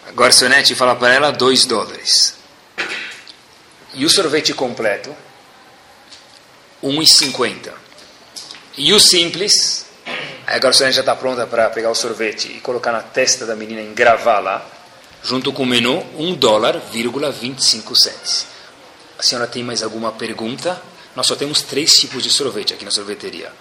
[0.08, 2.36] A garçonete fala para ela 2 dólares.
[3.94, 5.16] E o sorvete completo?
[6.84, 7.87] 1,50.
[8.78, 9.88] E o simples?
[10.46, 13.56] Aí a garçonete já está pronta para pegar o sorvete e colocar na testa da
[13.56, 14.64] menina, engravar lá.
[15.24, 18.46] junto com o menu, 1 dólar, 25 cents.
[19.18, 20.80] A senhora tem mais alguma pergunta?
[21.16, 23.52] Nós só temos três tipos de sorvete aqui na sorveteria.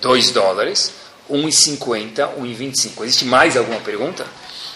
[0.00, 0.92] 2 dólares,
[1.28, 3.02] 1,50, 1,25.
[3.02, 4.24] Existe mais alguma pergunta?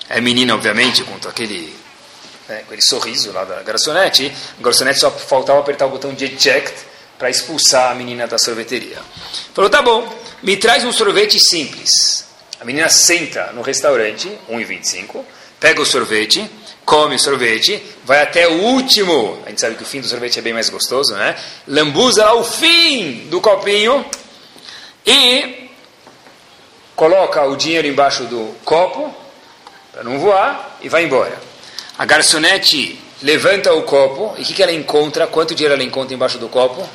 [0.09, 1.75] É menina, obviamente, com aquele,
[2.49, 4.31] né, aquele sorriso lá da garçonete.
[4.59, 6.75] A garçonete só faltava apertar o botão de eject
[7.19, 8.99] para expulsar a menina da sorveteria.
[9.53, 10.13] Falou, tá bom,
[10.43, 12.27] me traz um sorvete simples.
[12.61, 15.25] A menina senta no restaurante, 1,25,
[15.61, 16.49] pega o sorvete,
[16.85, 20.39] come o sorvete, vai até o último, a gente sabe que o fim do sorvete
[20.39, 21.37] é bem mais gostoso, né?
[21.67, 24.05] Lambuza lá o fim do copinho
[25.07, 25.71] e
[26.95, 29.15] coloca o dinheiro embaixo do copo,
[29.93, 31.39] para não voar, e vai embora.
[31.99, 35.27] A garçonete levanta o copo, e o que, que ela encontra?
[35.27, 36.87] Quanto dinheiro ela encontra embaixo do copo?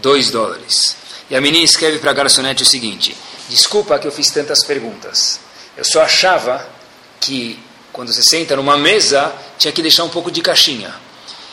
[0.00, 0.96] Dois dólares.
[1.28, 3.16] E a menina escreve para a garçonete o seguinte:
[3.48, 5.40] Desculpa que eu fiz tantas perguntas.
[5.76, 6.66] Eu só achava
[7.20, 7.58] que
[7.92, 10.94] quando você senta numa mesa, tinha que deixar um pouco de caixinha.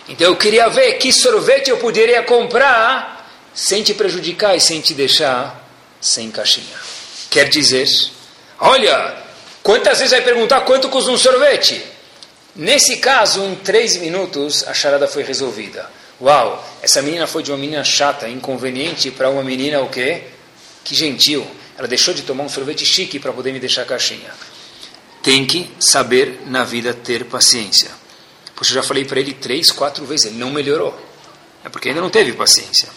[0.09, 4.93] Então eu queria ver que sorvete eu poderia comprar sem te prejudicar e sem te
[4.93, 5.65] deixar
[6.01, 6.75] sem caixinha.
[7.29, 7.87] Quer dizer,
[8.59, 9.15] olha,
[9.61, 11.81] quantas vezes vai perguntar quanto custa um sorvete?
[12.55, 15.89] Nesse caso, em três minutos, a charada foi resolvida.
[16.21, 20.23] Uau, essa menina foi de uma menina chata, inconveniente, para uma menina o quê?
[20.83, 21.45] Que gentil.
[21.77, 24.31] Ela deixou de tomar um sorvete chique para poder me deixar caixinha
[25.23, 27.89] tem que saber na vida ter paciência.
[28.53, 30.93] Poxa, eu já falei para ele três, quatro vezes, ele não melhorou.
[31.63, 32.89] É porque ainda não teve paciência.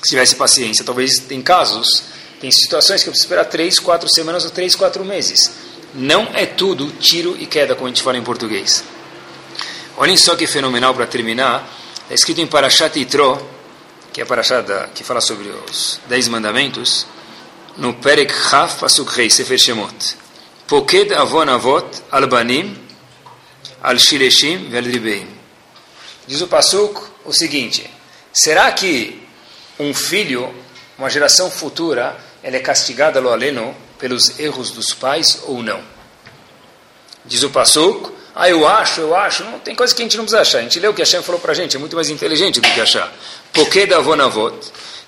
[0.00, 2.04] Se tivesse paciência, talvez tem casos,
[2.40, 5.50] tem situações que eu preciso esperar três, quatro semanas ou três, quatro meses.
[5.92, 8.84] Não é tudo tiro e queda, como a gente fala em português.
[9.96, 11.68] Olhem só que fenomenal para terminar.
[12.04, 13.40] Está escrito em Parashat Yitro,
[14.12, 17.06] que é a Parashat que fala sobre os Dez Mandamentos,
[17.78, 20.14] no Perek Chaf Pasuk Rei, Sefer Shemot.
[20.66, 22.76] Poked avon avot al banim
[23.82, 25.26] al shireshim vel ribeim.
[26.26, 27.88] Diz o Pasuk o seguinte:
[28.34, 29.26] será que
[29.78, 30.54] um filho,
[30.98, 35.82] uma geração futura, ela é castigada lo aleno pelos erros dos pais ou não?
[37.24, 39.44] Diz o Pasuk: ah, eu acho, eu acho.
[39.44, 40.58] Não, tem coisa que a gente não precisa achar.
[40.58, 42.68] A gente lê o que Hashem falou para a gente, é muito mais inteligente do
[42.68, 43.12] que achar.
[43.52, 44.54] Poked avon avot,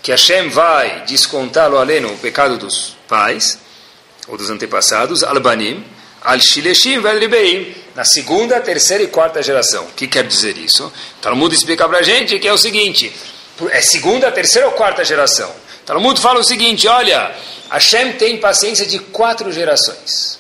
[0.00, 3.58] que Hashem vai descontar lo aleno o pecado dos pais
[4.28, 5.84] ou dos antepassados, Albanim,
[6.22, 9.84] Al-Shileshim Vel-Ribeim, na segunda, terceira e quarta geração.
[9.84, 10.92] O que quer dizer isso?
[11.20, 13.12] Talmud explica para a gente que é o seguinte,
[13.70, 15.52] é segunda, terceira ou quarta geração.
[15.84, 17.34] Talmud fala o seguinte, olha,
[17.70, 20.38] Hashem tem paciência de quatro gerações.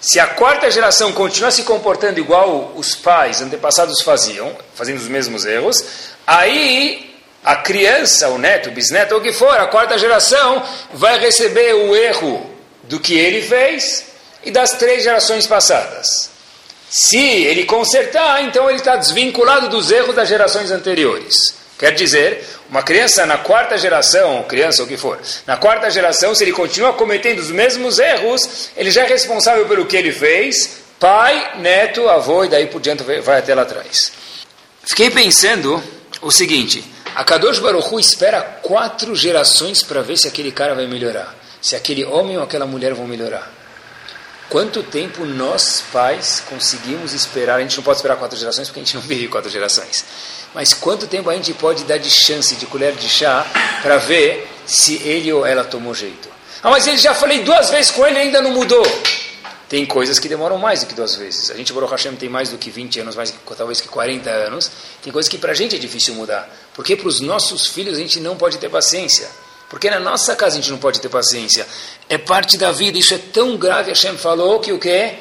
[0.00, 5.44] Se a quarta geração continuar se comportando igual os pais antepassados faziam, fazendo os mesmos
[5.44, 5.84] erros,
[6.26, 11.18] aí a criança, o neto, o bisneto, ou o que for, a quarta geração vai
[11.18, 12.48] receber o erro
[12.84, 14.06] do que ele fez
[14.44, 16.30] e das três gerações passadas.
[16.90, 21.34] Se ele consertar, então ele está desvinculado dos erros das gerações anteriores.
[21.78, 26.44] Quer dizer, uma criança na quarta geração, criança ou que for, na quarta geração, se
[26.44, 31.58] ele continua cometendo os mesmos erros, ele já é responsável pelo que ele fez, pai,
[31.58, 34.12] neto, avô e daí por diante vai até lá atrás.
[34.84, 35.82] Fiquei pensando
[36.20, 41.38] o seguinte: a Kadosh Baruch espera quatro gerações para ver se aquele cara vai melhorar
[41.60, 43.57] se aquele homem ou aquela mulher vão melhorar.
[44.48, 47.56] Quanto tempo nós, pais, conseguimos esperar?
[47.56, 50.04] A gente não pode esperar quatro gerações porque a gente não vive quatro gerações.
[50.54, 53.46] Mas quanto tempo a gente pode dar de chance, de colher de chá,
[53.82, 56.30] para ver se ele ou ela tomou jeito?
[56.62, 58.82] Ah, mas ele já falei duas vezes com ele e ainda não mudou.
[59.68, 61.50] Tem coisas que demoram mais do que duas vezes.
[61.50, 64.70] A gente, Baruch Hashem, tem mais do que 20 anos, mais talvez que 40 anos.
[65.02, 66.48] Tem coisas que para a gente é difícil mudar.
[66.74, 69.28] Porque para os nossos filhos a gente não pode ter paciência.
[69.68, 71.66] Porque na nossa casa a gente não pode ter paciência.
[72.08, 73.90] É parte da vida, isso é tão grave.
[73.90, 75.14] Hashem falou que o que?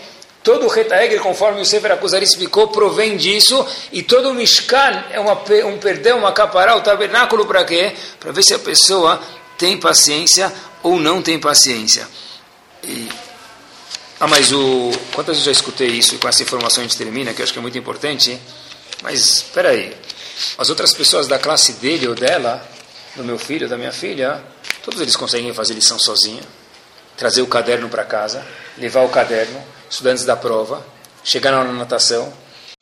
[0.44, 3.68] Todo o retaegre, conforme o Sefer Akuzari explicou, provém disso.
[3.92, 5.34] E todo o Mishkan é uma,
[5.66, 7.94] um perdão, uma capará, o tabernáculo para quê?
[8.20, 9.22] Para ver se a pessoa
[9.58, 12.08] tem paciência ou não tem paciência.
[12.86, 13.10] E,
[14.22, 14.92] ah, mas o.
[15.14, 17.44] Quantas vezes eu já escutei isso e com essa informação a gente termina, que eu
[17.44, 18.40] acho que é muito importante.
[19.04, 19.94] Mas, espera aí.
[20.58, 22.77] As outras pessoas da classe dele ou dela
[23.16, 24.44] do meu filho, da minha filha,
[24.84, 26.42] todos eles conseguem fazer lição sozinha,
[27.16, 28.46] trazer o caderno para casa,
[28.78, 30.86] levar o caderno, estudantes da prova,
[31.24, 32.32] chegar na natação,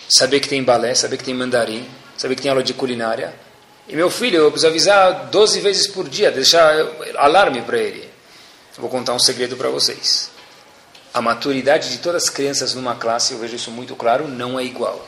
[0.09, 3.33] saber que tem balé, saber que tem mandarim, saber que tem aula de culinária.
[3.87, 6.73] E meu filho, eu preciso avisar 12 vezes por dia, deixar
[7.17, 8.09] alarme para ele.
[8.77, 10.29] vou contar um segredo para vocês.
[11.13, 14.63] A maturidade de todas as crianças numa classe, eu vejo isso muito claro, não é
[14.63, 15.07] igual.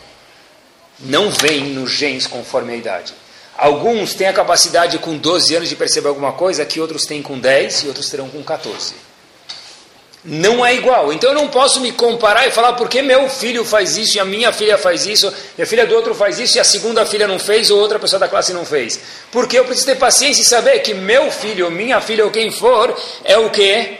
[0.99, 3.13] Não vem nos genes conforme a idade.
[3.57, 7.39] Alguns têm a capacidade com 12 anos de perceber alguma coisa que outros têm com
[7.39, 8.93] 10 e outros terão com 14.
[10.23, 11.13] não é igual.
[11.13, 14.25] Então eu não posso me comparar e falar porque meu filho faz isso e a
[14.25, 17.27] minha filha faz isso, e a filha do outro faz isso e a segunda filha
[17.27, 18.99] não fez ou outra pessoa da classe não fez.
[19.31, 22.95] Porque eu preciso ter paciência e saber que meu filho, minha filha ou quem for
[23.23, 23.97] é o que?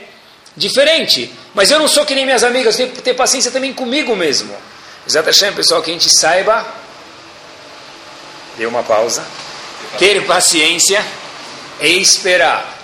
[0.54, 1.32] Diferente.
[1.54, 4.14] Mas eu não sou que nem minhas amigas, eu tenho que ter paciência também comigo
[4.14, 4.54] mesmo.
[5.06, 6.66] Exatamente, pessoal, que a gente saiba.
[8.58, 9.24] Dê uma pausa.
[9.96, 11.04] Ter paciência
[11.80, 12.78] e esperar.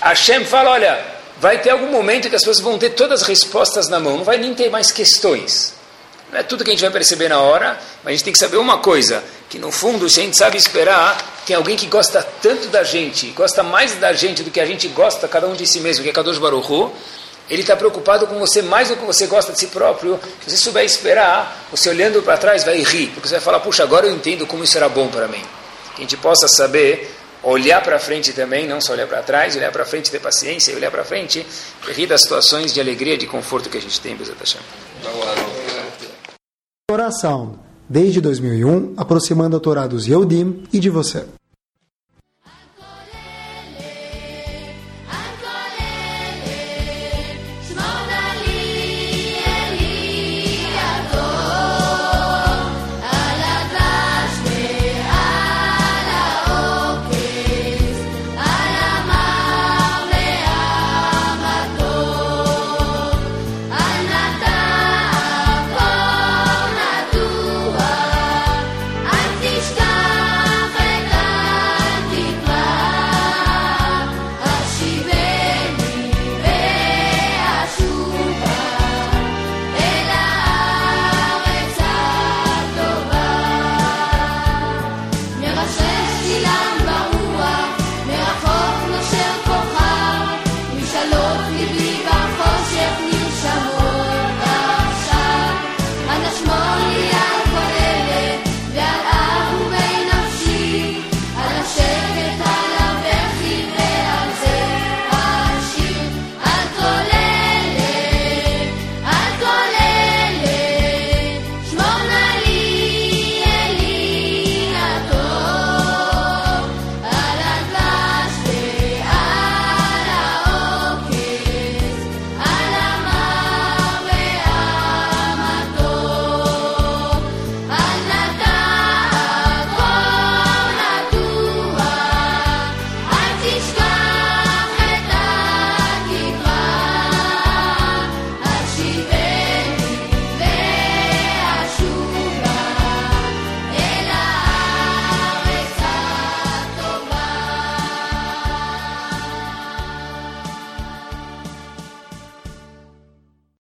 [0.00, 1.04] Hashem fala: olha,
[1.38, 4.24] vai ter algum momento que as pessoas vão ter todas as respostas na mão, não
[4.24, 5.74] vai nem ter mais questões.
[6.32, 8.38] Não é tudo que a gente vai perceber na hora, mas a gente tem que
[8.38, 11.16] saber uma coisa, que no fundo, se a gente sabe esperar,
[11.46, 14.88] tem alguém que gosta tanto da gente, gosta mais da gente do que a gente
[14.88, 16.92] gosta, cada um de si mesmo, que é Kadosh Baruch Hu,
[17.48, 20.18] ele está preocupado com você mais do que você gosta de si próprio.
[20.42, 23.82] Se você souber esperar, você olhando para trás vai rir, porque você vai falar, puxa,
[23.82, 25.42] agora eu entendo como isso era bom para mim.
[25.94, 27.10] Que a gente possa saber
[27.42, 30.76] olhar para frente também, não só olhar para trás, olhar para frente, ter paciência e
[30.76, 31.46] olhar para frente,
[31.86, 34.60] rir das situações de alegria, de conforto que a gente tem, Bezat Hashem.
[36.90, 41.26] Oração, desde 2001, aproximando a Torá dos Yehudim e de você.